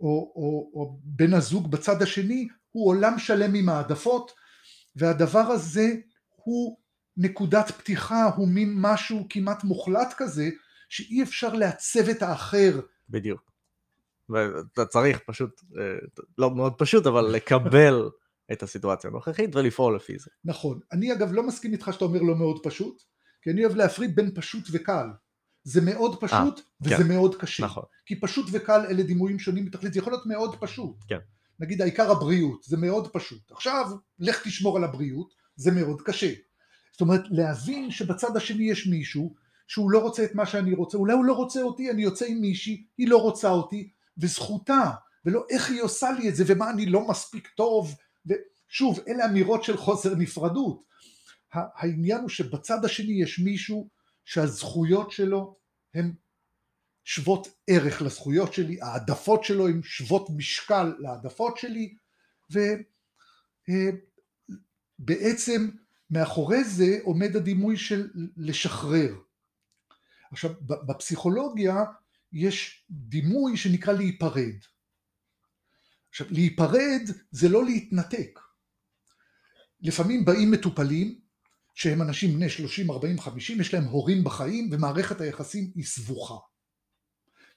או, 0.00 0.32
או, 0.36 0.70
או 0.74 0.98
בן 1.02 1.34
הזוג 1.34 1.70
בצד 1.70 2.02
השני, 2.02 2.48
הוא 2.70 2.88
עולם 2.88 3.18
שלם 3.18 3.54
עם 3.54 3.68
העדפות, 3.68 4.32
והדבר 4.96 5.38
הזה 5.38 5.86
הוא 6.36 6.78
נקודת 7.16 7.70
פתיחה, 7.70 8.24
הוא 8.36 8.48
מין 8.48 8.74
משהו 8.76 9.26
כמעט 9.30 9.64
מוחלט 9.64 10.14
כזה, 10.16 10.48
שאי 10.88 11.22
אפשר 11.22 11.54
לעצב 11.54 12.08
את 12.08 12.22
האחר. 12.22 12.80
בדיוק. 13.08 13.50
ואתה 14.28 14.86
צריך 14.86 15.18
פשוט, 15.26 15.60
אה, 15.78 15.82
לא 16.38 16.54
מאוד 16.54 16.74
פשוט, 16.78 17.06
אבל 17.06 17.24
לקבל 17.24 18.08
את 18.52 18.62
הסיטואציה 18.62 19.10
הנוכחית 19.10 19.56
ולפעול 19.56 19.96
לפי 19.96 20.18
זה. 20.18 20.30
נכון. 20.44 20.80
אני 20.92 21.12
אגב 21.12 21.32
לא 21.32 21.42
מסכים 21.42 21.72
איתך 21.72 21.90
שאתה 21.92 22.04
אומר 22.04 22.22
לא 22.22 22.36
מאוד 22.36 22.60
פשוט, 22.62 23.02
כי 23.42 23.50
אני 23.50 23.64
אוהב 23.64 23.76
להפריד 23.76 24.16
בין 24.16 24.30
פשוט 24.34 24.64
וקל. 24.72 25.06
זה 25.64 25.80
מאוד 25.80 26.20
פשוט 26.20 26.58
아, 26.58 26.60
אה, 26.60 26.64
וזה 26.80 26.96
כן. 26.96 27.08
מאוד 27.08 27.34
קשה. 27.34 27.64
נכון. 27.64 27.84
כי 28.06 28.20
פשוט 28.20 28.46
וקל 28.52 28.86
אלה 28.86 29.02
דימויים 29.02 29.38
שונים 29.38 29.64
בתכלית, 29.64 29.92
זה 29.92 29.98
יכול 29.98 30.12
להיות 30.12 30.26
מאוד 30.26 30.56
פשוט. 30.60 30.96
כן. 31.08 31.18
נגיד 31.60 31.82
העיקר 31.82 32.10
הבריאות, 32.10 32.62
זה 32.64 32.76
מאוד 32.76 33.08
פשוט. 33.12 33.52
עכשיו, 33.52 33.90
לך 34.18 34.42
תשמור 34.44 34.76
על 34.76 34.84
הבריאות, 34.84 35.34
זה 35.56 35.70
מאוד 35.70 36.02
קשה. 36.02 36.32
זאת 36.92 37.00
אומרת, 37.00 37.22
להבין 37.30 37.90
שבצד 37.90 38.36
השני 38.36 38.70
יש 38.70 38.86
מישהו 38.86 39.34
שהוא 39.68 39.90
לא 39.90 39.98
רוצה 39.98 40.24
את 40.24 40.34
מה 40.34 40.46
שאני 40.46 40.74
רוצה, 40.74 40.98
אולי 40.98 41.14
הוא 41.14 41.24
לא 41.24 41.32
רוצה 41.32 41.62
אותי, 41.62 41.90
אני 41.90 42.02
יוצא 42.02 42.26
עם 42.26 42.40
מישהי, 42.40 42.84
היא 42.98 43.08
לא 43.08 43.18
רוצה 43.18 43.50
אותי, 43.50 43.90
וזכותה, 44.18 44.90
ולא 45.24 45.44
איך 45.50 45.70
היא 45.70 45.82
עושה 45.82 46.10
לי 46.12 46.28
את 46.28 46.36
זה, 46.36 46.44
ומה 46.46 46.70
אני 46.70 46.86
לא 46.86 47.08
מספיק 47.08 47.48
טוב, 47.48 47.94
ושוב, 48.26 49.00
אלה 49.08 49.24
אמירות 49.24 49.64
של 49.64 49.76
חוסר 49.76 50.14
נפרדות. 50.14 50.82
העניין 51.52 52.20
הוא 52.20 52.28
שבצד 52.28 52.84
השני 52.84 53.22
יש 53.22 53.38
מישהו 53.38 53.88
שהזכויות 54.24 55.10
שלו 55.10 55.56
הן 55.94 56.14
שוות 57.04 57.48
ערך 57.66 58.02
לזכויות 58.02 58.52
שלי, 58.52 58.82
העדפות 58.82 59.44
שלו 59.44 59.68
הן 59.68 59.82
שוות 59.82 60.30
משקל 60.36 60.94
לעדפות 60.98 61.56
שלי, 61.56 61.96
ובעצם 65.00 65.68
מאחורי 66.10 66.64
זה 66.64 66.98
עומד 67.02 67.36
הדימוי 67.36 67.76
של 67.76 68.10
לשחרר. 68.36 69.14
עכשיו, 70.32 70.50
בפסיכולוגיה 70.60 71.84
יש 72.32 72.84
דימוי 72.90 73.56
שנקרא 73.56 73.92
להיפרד. 73.92 74.54
עכשיו, 76.10 76.26
להיפרד 76.30 77.02
זה 77.30 77.48
לא 77.48 77.64
להתנתק. 77.64 78.40
לפעמים 79.80 80.24
באים 80.24 80.50
מטופלים 80.50 81.20
שהם 81.74 82.02
אנשים 82.02 82.34
בני 82.34 82.48
30, 82.48 82.90
40, 82.90 83.20
50, 83.20 83.60
יש 83.60 83.74
להם 83.74 83.84
הורים 83.84 84.24
בחיים 84.24 84.68
ומערכת 84.72 85.20
היחסים 85.20 85.70
היא 85.74 85.84
סבוכה. 85.84 86.34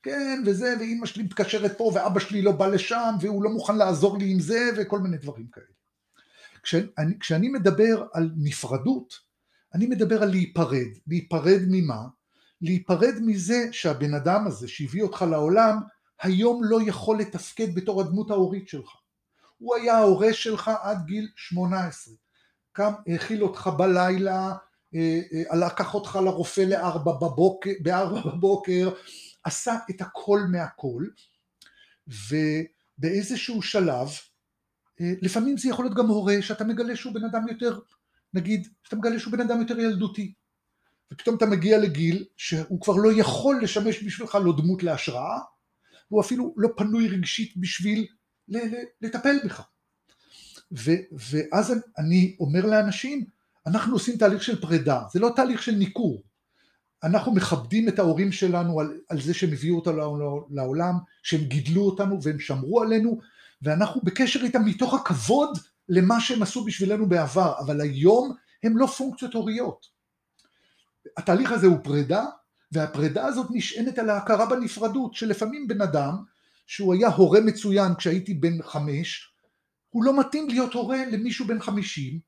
כן, 0.03 0.43
וזה, 0.45 0.75
ואימא 0.79 1.05
שלי 1.05 1.23
מתקשרת 1.23 1.77
פה 1.77 1.91
ואבא 1.95 2.19
שלי 2.19 2.41
לא 2.41 2.51
בא 2.51 2.67
לשם 2.67 3.15
והוא 3.21 3.43
לא 3.43 3.49
מוכן 3.49 3.75
לעזור 3.75 4.17
לי 4.17 4.31
עם 4.31 4.39
זה 4.39 4.69
וכל 4.77 4.99
מיני 4.99 5.17
דברים 5.17 5.47
כאלה. 5.47 5.65
כשאני, 6.63 7.19
כשאני 7.19 7.49
מדבר 7.49 8.03
על 8.13 8.31
נפרדות, 8.37 9.13
אני 9.73 9.87
מדבר 9.87 10.23
על 10.23 10.29
להיפרד. 10.29 10.87
להיפרד 11.07 11.61
ממה? 11.67 12.01
להיפרד 12.61 13.13
מזה 13.21 13.67
שהבן 13.71 14.13
אדם 14.13 14.47
הזה 14.47 14.67
שהביא 14.67 15.03
אותך 15.03 15.25
לעולם 15.29 15.77
היום 16.21 16.61
לא 16.63 16.79
יכול 16.85 17.19
לתפקד 17.19 17.75
בתור 17.75 18.01
הדמות 18.01 18.31
ההורית 18.31 18.67
שלך. 18.67 18.89
הוא 19.57 19.75
היה 19.75 19.97
ההורה 19.97 20.33
שלך 20.33 20.71
עד 20.81 21.05
גיל 21.05 21.29
18. 21.35 22.13
קם, 22.77 22.93
האכיל 23.07 23.43
אותך 23.43 23.69
בלילה, 23.77 24.53
אה, 24.95 25.21
אה, 25.33 25.55
לקח 25.55 25.93
אותך 25.93 26.19
לרופא 26.25 26.61
לארבע 26.61 27.11
בבוקר, 27.11 27.71
בארבע 27.81 28.21
בבוקר, 28.21 28.89
עשה 29.43 29.77
את 29.89 30.01
הכל 30.01 30.39
מהכל, 30.51 31.03
ובאיזשהו 32.07 33.61
שלב, 33.61 34.07
אה, 35.01 35.13
לפעמים 35.21 35.57
זה 35.57 35.69
יכול 35.69 35.85
להיות 35.85 35.97
גם 35.97 36.07
הורה 36.07 36.35
שאתה 36.41 36.63
מגלה 36.63 36.95
שהוא 36.95 37.13
בן 37.13 37.23
אדם 37.25 37.47
יותר, 37.47 37.79
נגיד, 38.33 38.67
שאתה 38.83 38.95
מגלה 38.95 39.19
שהוא 39.19 39.33
בן 39.33 39.41
אדם 39.41 39.61
יותר 39.61 39.79
ילדותי. 39.79 40.33
ופתאום 41.13 41.35
אתה 41.35 41.45
מגיע 41.45 41.77
לגיל 41.77 42.25
שהוא 42.37 42.81
כבר 42.81 42.95
לא 42.95 43.09
יכול 43.13 43.59
לשמש 43.63 44.03
בשבילך 44.03 44.35
לא 44.35 44.53
דמות 44.57 44.83
להשראה, 44.83 45.39
הוא 46.07 46.21
אפילו 46.21 46.53
לא 46.57 46.69
פנוי 46.77 47.07
רגשית 47.07 47.57
בשביל 47.57 48.07
לטפל 49.01 49.35
בך. 49.45 49.76
ו, 50.71 50.91
ואז 51.11 51.73
אני 51.97 52.35
אומר 52.39 52.65
לאנשים, 52.65 53.25
אנחנו 53.67 53.93
עושים 53.93 54.17
תהליך 54.17 54.43
של 54.43 54.61
פרידה, 54.61 55.01
זה 55.13 55.19
לא 55.19 55.31
תהליך 55.35 55.63
של 55.63 55.71
ניכור. 55.71 56.23
אנחנו 57.03 57.31
מכבדים 57.31 57.89
את 57.89 57.99
ההורים 57.99 58.31
שלנו 58.31 58.79
על, 58.79 58.99
על 59.09 59.21
זה 59.21 59.33
שהם 59.33 59.53
הביאו 59.53 59.75
אותנו 59.75 60.45
לעולם, 60.49 60.93
שהם 61.23 61.43
גידלו 61.43 61.81
אותנו 61.81 62.23
והם 62.23 62.39
שמרו 62.39 62.81
עלינו, 62.81 63.19
ואנחנו 63.61 64.01
בקשר 64.03 64.43
איתם 64.43 64.65
מתוך 64.65 64.93
הכבוד 64.93 65.57
למה 65.89 66.21
שהם 66.21 66.43
עשו 66.43 66.65
בשבילנו 66.65 67.09
בעבר, 67.09 67.53
אבל 67.59 67.81
היום 67.81 68.35
הם 68.63 68.77
לא 68.77 68.85
פונקציות 68.85 69.33
הוריות. 69.33 69.85
התהליך 71.17 71.51
הזה 71.51 71.67
הוא 71.67 71.77
פרידה, 71.83 72.25
והפרידה 72.71 73.25
הזאת 73.25 73.47
נשענת 73.51 73.99
על 73.99 74.09
ההכרה 74.09 74.45
בנפרדות, 74.45 75.13
שלפעמים 75.13 75.67
בן 75.67 75.81
אדם, 75.81 76.15
שהוא 76.65 76.93
היה 76.93 77.07
הורה 77.07 77.41
מצוין 77.41 77.95
כשהייתי 77.95 78.33
בן 78.33 78.63
חמש, 78.63 79.33
הוא 79.97 80.03
לא 80.03 80.19
מתאים 80.19 80.49
להיות 80.49 80.73
הורה 80.73 81.05
למישהו 81.11 81.47
בן 81.47 81.59
חמישים, 81.59 82.19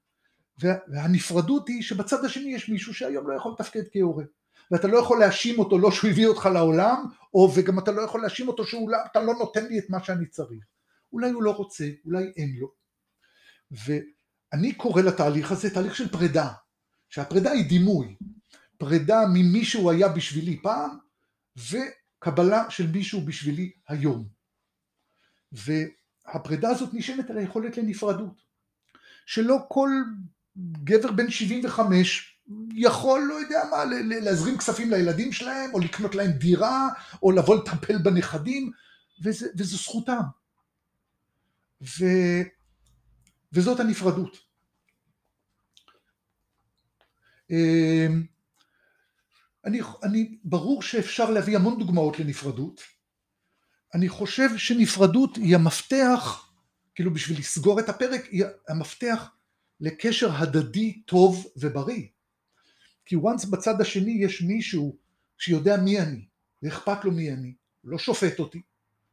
והנפרדות 0.62 1.68
היא 1.68 1.82
שבצד 1.82 2.26
השני 2.26 2.56
יש 2.56 2.70
מישהו 2.70 2.94
שהיום 2.94 3.30
לא 3.30 3.36
יכול 3.36 3.52
לתפקד 3.52 3.84
כהורה. 3.94 4.24
ואתה 4.72 4.88
לא 4.88 4.98
יכול 4.98 5.20
להאשים 5.20 5.60
אותו 5.60 5.78
לא 5.78 5.92
שהוא 5.92 6.10
הביא 6.10 6.28
אותך 6.28 6.46
לעולם, 6.54 7.06
או 7.34 7.52
וגם 7.56 7.80
אתה 7.80 7.92
לא 7.92 8.02
יכול 8.02 8.22
להאשים 8.22 8.48
אותו 8.48 8.66
שאתה 8.66 9.22
לא 9.22 9.34
נותן 9.34 9.66
לי 9.66 9.80
את 9.80 9.90
מה 9.90 10.04
שאני 10.04 10.26
צריך. 10.26 10.66
אולי 11.14 11.30
הוא 11.30 11.44
לא 11.44 11.52
רוצה, 11.52 11.90
אולי 12.06 12.32
אין 12.38 12.56
לו. 12.60 12.72
ואני 13.72 14.74
קורא 14.74 15.02
לתהליך 15.02 15.52
הזה 15.52 15.74
תהליך 15.74 15.96
של 15.96 16.12
פרידה, 16.12 16.54
שהפרידה 17.10 17.52
היא 17.52 17.70
דימוי, 17.70 18.16
פרידה 18.78 19.20
ממי 19.34 19.66
שהוא 19.66 19.92
היה 19.92 20.08
בשבילי 20.08 20.62
פעם, 20.62 20.98
וקבלה 21.58 22.70
של 22.70 22.88
מישהו 22.92 23.22
בשבילי 23.22 23.72
היום. 23.88 24.28
והפרידה 26.34 26.70
הזאת 26.70 26.94
נשענת 26.94 27.30
על 27.30 27.38
היכולת 27.38 27.78
לנפרדות. 27.78 28.42
שלא 29.26 29.58
כל 29.68 29.90
גבר 30.84 31.12
בן 31.12 31.30
75 31.30 32.40
יכול, 32.74 33.26
לא 33.30 33.34
יודע 33.34 33.60
מה, 33.72 33.86
להזרים 34.04 34.58
כספים 34.58 34.90
לילדים 34.90 35.32
שלהם, 35.32 35.74
או 35.74 35.80
לקנות 35.80 36.16
להם 36.16 36.32
דירה, 36.32 36.90
או 37.24 37.32
לבוא 37.32 37.56
לטפל 37.56 37.98
בנכדים, 37.98 38.72
וזה, 39.24 39.48
וזו 39.58 39.78
זכותם. 39.78 40.22
ו, 41.82 42.06
וזאת 43.54 43.80
הנפרדות. 43.80 44.38
אמ, 47.50 48.24
אני, 49.66 49.82
אני, 50.04 50.38
ברור 50.44 50.82
שאפשר 50.82 51.32
להביא 51.32 51.56
המון 51.56 51.80
דוגמאות 51.80 52.20
לנפרדות. 52.20 52.99
אני 53.94 54.10
חושב 54.10 54.58
שנפרדות 54.58 55.36
היא 55.36 55.56
המפתח, 55.56 56.52
כאילו 56.96 57.14
בשביל 57.14 57.40
לסגור 57.40 57.80
את 57.80 57.90
הפרק, 57.90 58.26
היא 58.26 58.44
המפתח 58.68 59.30
לקשר 59.80 60.32
הדדי 60.32 61.02
טוב 61.02 61.48
ובריא. 61.58 62.08
כי 63.06 63.16
once 63.16 63.50
בצד 63.50 63.82
השני 63.82 64.12
יש 64.12 64.42
מישהו 64.42 64.98
שיודע 65.38 65.78
מי 65.78 66.00
אני, 66.00 66.26
ואכפת 66.64 67.06
לו 67.06 67.12
מי 67.12 67.32
אני, 67.32 67.54
לא 67.84 67.98
שופט 67.98 68.40
אותי, 68.40 68.62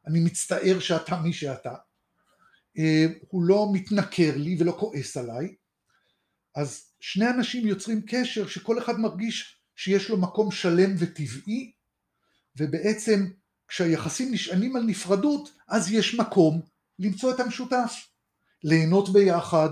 אני 0.07 0.21
מצטער 0.21 0.81
שאתה 0.81 1.21
מי 1.21 1.33
שאתה, 1.33 1.75
אה, 2.79 3.07
הוא 3.29 3.43
לא 3.43 3.69
מתנכר 3.73 4.37
לי 4.37 4.57
ולא 4.59 4.77
כועס 4.81 5.17
עליי, 5.17 5.55
אז 6.55 6.93
שני 7.01 7.31
אנשים 7.31 7.67
יוצרים 7.67 8.03
קשר 8.07 8.47
שכל 8.47 8.79
אחד 8.79 9.01
מרגיש 9.01 9.61
שיש 9.77 10.09
לו 10.09 10.17
מקום 10.17 10.51
שלם 10.51 10.95
וטבעי, 10.99 11.73
ובעצם 12.57 13.27
כשהיחסים 13.69 14.33
נשענים 14.33 14.77
על 14.77 14.83
נפרדות, 14.83 15.51
אז 15.69 15.93
יש 15.93 16.15
מקום 16.15 16.61
למצוא 16.99 17.35
את 17.35 17.41
המשותף, 17.41 17.93
ליהנות 18.65 19.13
ביחד, 19.13 19.69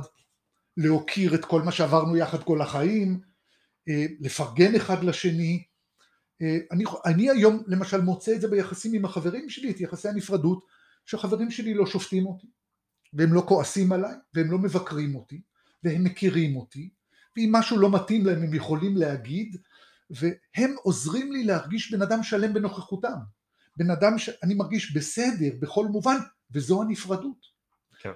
להוקיר 0.77 1.35
את 1.35 1.45
כל 1.45 1.63
מה 1.63 1.73
שעברנו 1.73 2.17
יחד 2.17 2.43
כל 2.43 2.63
החיים, 2.63 3.21
אה, 3.89 4.07
לפרגן 4.21 4.75
אחד 4.75 5.05
לשני. 5.05 5.63
אה, 6.43 6.59
אני, 6.73 6.85
אני 7.07 7.31
היום 7.31 7.63
למשל 7.67 8.01
מוצא 8.01 8.35
את 8.35 8.41
זה 8.41 8.49
ביחסים 8.49 8.93
עם 8.95 9.05
החברים 9.05 9.51
שלי, 9.51 9.71
את 9.71 9.81
יחסי 9.81 10.09
הנפרדות, 10.09 10.65
שחברים 11.07 11.51
שלי 11.51 11.75
לא 11.75 11.87
שופטים 11.87 12.27
אותי, 12.27 12.47
והם 13.13 13.33
לא 13.33 13.45
כועסים 13.49 13.93
עליי, 13.93 14.15
והם 14.35 14.51
לא 14.51 14.59
מבקרים 14.59 15.17
אותי, 15.17 15.43
והם 15.85 16.05
מכירים 16.05 16.57
אותי, 16.57 16.91
ואם 17.37 17.49
משהו 17.53 17.79
לא 17.79 17.91
מתאים 17.91 18.27
להם 18.27 18.43
הם 18.43 18.55
יכולים 18.55 18.97
להגיד, 18.97 19.57
והם 20.11 20.75
עוזרים 20.83 21.33
לי 21.33 21.45
להרגיש 21.45 21.93
בן 21.93 22.03
אדם 22.03 22.23
שלם 22.23 22.55
בנוכחותם. 22.55 23.19
בן 23.77 23.91
אדם 23.91 24.19
שאני 24.19 24.55
מרגיש 24.55 24.97
בסדר 24.97 25.57
בכל 25.61 25.87
מובן, 25.87 26.17
וזו 26.51 26.83
הנפרדות. 26.83 27.47
כן. 28.01 28.13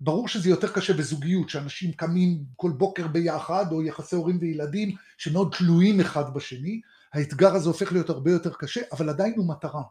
ברור 0.00 0.28
שזה 0.28 0.50
יותר 0.50 0.72
קשה 0.72 0.92
בזוגיות, 0.92 1.48
שאנשים 1.48 1.92
קמים 1.92 2.44
כל 2.56 2.70
בוקר 2.70 3.06
ביחד, 3.06 3.72
או 3.72 3.82
יחסי 3.82 4.16
הורים 4.16 4.38
וילדים 4.40 4.96
שמאוד 5.18 5.54
תלויים 5.58 6.00
אחד 6.00 6.34
בשני, 6.34 6.80
האתגר 7.12 7.54
הזה 7.54 7.68
הופך 7.68 7.92
להיות 7.92 8.10
הרבה 8.10 8.30
יותר 8.30 8.52
קשה, 8.52 8.80
אבל 8.92 9.08
עדיין 9.08 9.34
הוא 9.36 9.48
מטרה. 9.48 9.82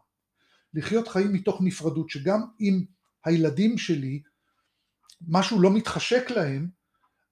לחיות 0.73 1.07
חיים 1.07 1.33
מתוך 1.33 1.61
נפרדות, 1.61 2.09
שגם 2.09 2.41
אם 2.61 2.85
הילדים 3.25 3.77
שלי, 3.77 4.21
משהו 5.27 5.61
לא 5.61 5.71
מתחשק 5.73 6.31
להם, 6.31 6.67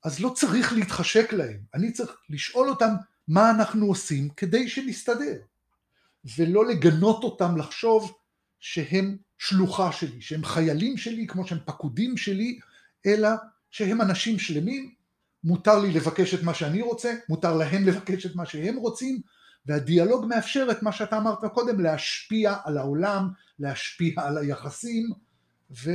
אז 0.03 0.19
לא 0.19 0.33
צריך 0.35 0.73
להתחשק 0.73 1.33
להם, 1.33 1.59
אני 1.73 1.91
צריך 1.91 2.17
לשאול 2.29 2.69
אותם 2.69 2.93
מה 3.27 3.51
אנחנו 3.51 3.85
עושים 3.85 4.29
כדי 4.29 4.69
שנסתדר, 4.69 5.37
ולא 6.37 6.65
לגנות 6.65 7.23
אותם 7.23 7.57
לחשוב 7.57 8.17
שהם 8.59 9.17
שלוחה 9.37 9.91
שלי, 9.91 10.21
שהם 10.21 10.45
חיילים 10.45 10.97
שלי 10.97 11.27
כמו 11.27 11.47
שהם 11.47 11.59
פקודים 11.65 12.17
שלי, 12.17 12.59
אלא 13.05 13.29
שהם 13.71 14.01
אנשים 14.01 14.39
שלמים, 14.39 14.93
מותר 15.43 15.79
לי 15.79 15.91
לבקש 15.91 16.33
את 16.33 16.43
מה 16.43 16.53
שאני 16.53 16.81
רוצה, 16.81 17.13
מותר 17.29 17.57
להם 17.57 17.83
לבקש 17.83 18.25
את 18.25 18.35
מה 18.35 18.45
שהם 18.45 18.75
רוצים, 18.77 19.21
והדיאלוג 19.65 20.25
מאפשר 20.25 20.67
את 20.71 20.83
מה 20.83 20.91
שאתה 20.91 21.17
אמרת 21.17 21.45
קודם, 21.53 21.79
להשפיע 21.79 22.55
על 22.63 22.77
העולם, 22.77 23.29
להשפיע 23.59 24.13
על 24.17 24.37
היחסים, 24.37 25.09
ו... 25.71 25.91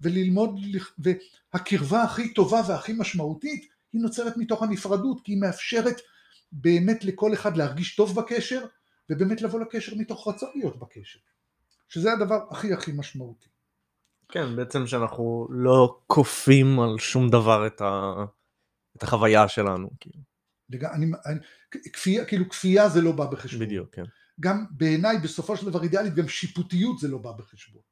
וללמוד, 0.00 0.60
והקרבה 0.98 2.02
הכי 2.02 2.34
טובה 2.34 2.62
והכי 2.68 2.92
משמעותית 2.92 3.66
היא 3.92 4.00
נוצרת 4.00 4.36
מתוך 4.36 4.62
הנפרדות, 4.62 5.20
כי 5.24 5.32
היא 5.32 5.40
מאפשרת 5.40 6.00
באמת 6.52 7.04
לכל 7.04 7.34
אחד 7.34 7.56
להרגיש 7.56 7.96
טוב 7.96 8.14
בקשר, 8.14 8.66
ובאמת 9.10 9.42
לבוא 9.42 9.60
לקשר 9.60 9.94
מתוך 9.94 10.28
רצון 10.28 10.50
להיות 10.54 10.78
בקשר, 10.78 11.18
שזה 11.88 12.12
הדבר 12.12 12.46
הכי 12.50 12.72
הכי 12.72 12.92
משמעותי. 12.92 13.48
כן, 14.28 14.56
בעצם 14.56 14.86
שאנחנו 14.86 15.48
לא 15.50 16.00
כופים 16.06 16.80
על 16.80 16.98
שום 16.98 17.30
דבר 17.30 17.66
את, 17.66 17.80
ה... 17.80 18.12
את 18.96 19.02
החוויה 19.02 19.48
שלנו. 19.48 19.90
כאילו. 20.00 20.20
לג... 20.70 20.84
אני, 20.84 21.06
אני, 21.26 21.38
כפייה, 21.92 22.24
כאילו 22.24 22.48
כפייה 22.48 22.88
זה 22.88 23.00
לא 23.00 23.12
בא 23.12 23.26
בחשבון. 23.26 23.66
בדיוק, 23.66 23.94
כן. 23.94 24.04
גם 24.40 24.64
בעיניי 24.70 25.18
בסופו 25.18 25.56
של 25.56 25.66
דבר 25.66 25.82
אידיאלית 25.82 26.14
גם 26.14 26.28
שיפוטיות 26.28 26.98
זה 26.98 27.08
לא 27.08 27.18
בא 27.18 27.32
בחשבון. 27.32 27.82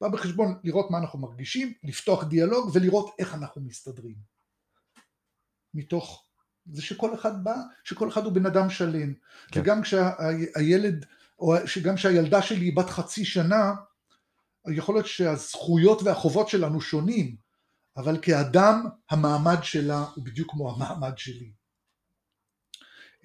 בא 0.00 0.08
בחשבון 0.08 0.60
לראות 0.64 0.90
מה 0.90 0.98
אנחנו 0.98 1.18
מרגישים, 1.18 1.72
לפתוח 1.82 2.24
דיאלוג 2.24 2.70
ולראות 2.74 3.14
איך 3.18 3.34
אנחנו 3.34 3.62
מסתדרים. 3.62 4.16
מתוך 5.74 6.29
זה 6.72 6.82
שכל 6.82 7.14
אחד 7.14 7.44
בא, 7.44 7.54
שכל 7.84 8.08
אחד 8.08 8.24
הוא 8.24 8.32
בן 8.32 8.46
אדם 8.46 8.70
שלם. 8.70 9.12
כן. 9.52 9.60
וגם 9.60 9.82
כשהילד, 9.82 11.06
או 11.38 11.54
גם 11.82 11.94
כשהילדה 11.96 12.42
שלי 12.42 12.64
היא 12.64 12.76
בת 12.76 12.90
חצי 12.90 13.24
שנה, 13.24 13.72
יכול 14.68 14.94
להיות 14.94 15.06
שהזכויות 15.06 16.02
והחובות 16.02 16.48
שלנו 16.48 16.80
שונים, 16.80 17.36
אבל 17.96 18.18
כאדם 18.22 18.86
המעמד 19.10 19.58
שלה 19.62 20.04
הוא 20.14 20.24
בדיוק 20.24 20.50
כמו 20.50 20.74
המעמד 20.74 21.18
שלי. 21.18 21.50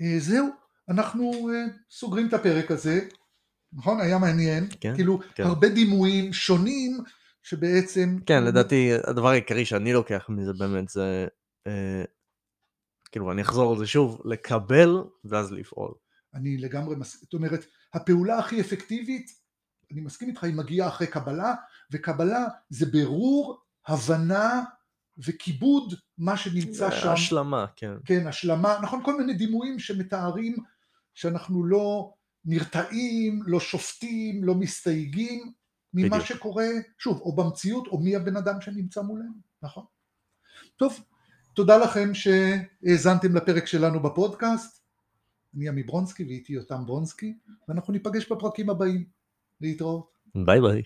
אה, 0.02 0.20
זהו, 0.20 0.48
אנחנו 0.90 1.50
אה, 1.54 1.66
סוגרים 1.92 2.28
את 2.28 2.34
הפרק 2.34 2.72
הזה. 2.72 3.00
נכון? 3.74 4.02
היה 4.02 4.18
מעניין. 4.18 4.68
כן, 4.80 4.96
כאילו, 4.96 5.20
כן. 5.36 5.44
הרבה 5.44 5.70
דימויים 5.70 6.34
שונים 6.34 7.00
שבעצם... 7.44 8.18
כן, 8.26 8.44
לדעתי 8.44 8.92
הדבר 9.08 9.30
העיקרי 9.30 9.66
שאני 9.66 9.94
לוקח 9.94 10.26
מזה 10.30 10.52
באמת 10.54 10.90
זה, 10.90 11.28
אה, 11.68 12.04
כאילו, 13.12 13.32
אני 13.32 13.42
אחזור 13.42 13.72
על 13.72 13.78
זה 13.78 13.88
שוב, 13.88 14.22
לקבל 14.26 15.04
ואז 15.26 15.52
לפעול. 15.52 15.94
אני 16.34 16.58
לגמרי 16.58 16.96
מסכים, 16.96 17.22
זאת 17.24 17.34
אומרת, 17.34 17.66
הפעולה 17.94 18.40
הכי 18.40 18.62
אפקטיבית, 18.62 19.46
אני 19.92 20.02
מסכים 20.02 20.30
איתך, 20.30 20.44
היא 20.44 20.54
מגיעה 20.54 20.88
אחרי 20.88 21.08
קבלה, 21.08 21.54
וקבלה 21.92 22.46
זה 22.70 22.86
ברור, 22.86 23.62
הבנה 23.88 24.64
וכיבוד 25.18 25.94
מה 26.18 26.38
שנמצא 26.38 26.92
שם. 26.92 27.10
השלמה, 27.10 27.66
כן. 27.76 27.92
כן, 28.06 28.28
השלמה, 28.28 28.80
נכון, 28.84 29.04
כל 29.04 29.18
מיני 29.18 29.34
דימויים 29.34 29.80
שמתארים 29.80 30.56
שאנחנו 31.14 31.66
לא 31.66 32.14
נרתעים, 32.46 33.44
לא 33.46 33.60
שופטים, 33.60 34.44
לא 34.44 34.56
מסתייגים 34.56 35.52
ממה 35.94 36.10
בדיוק. 36.10 36.26
שקורה, 36.26 36.68
שוב, 36.98 37.22
או 37.22 37.36
במציאות 37.36 37.88
או 37.88 38.00
מי 38.00 38.16
הבן 38.16 38.38
אדם 38.38 38.62
שנמצא 38.62 39.02
מולנו, 39.02 39.42
נכון? 39.62 39.86
טוב, 40.76 41.00
תודה 41.56 41.78
לכם 41.78 42.10
שהאזנתם 42.14 43.36
לפרק 43.36 43.66
שלנו 43.68 44.00
בפודקאסט. 44.00 44.84
אני 45.56 45.70
עמי 45.70 45.84
ברונסקי 45.84 46.24
ואיתי 46.24 46.54
יותם 46.54 46.86
ברונסקי, 46.86 47.34
ואנחנו 47.68 47.94
ניפגש 47.94 48.32
בפרקים 48.32 48.70
הבאים. 48.70 49.06
להתראות. 49.62 50.18
ביי 50.36 50.62
ביי. 50.62 50.82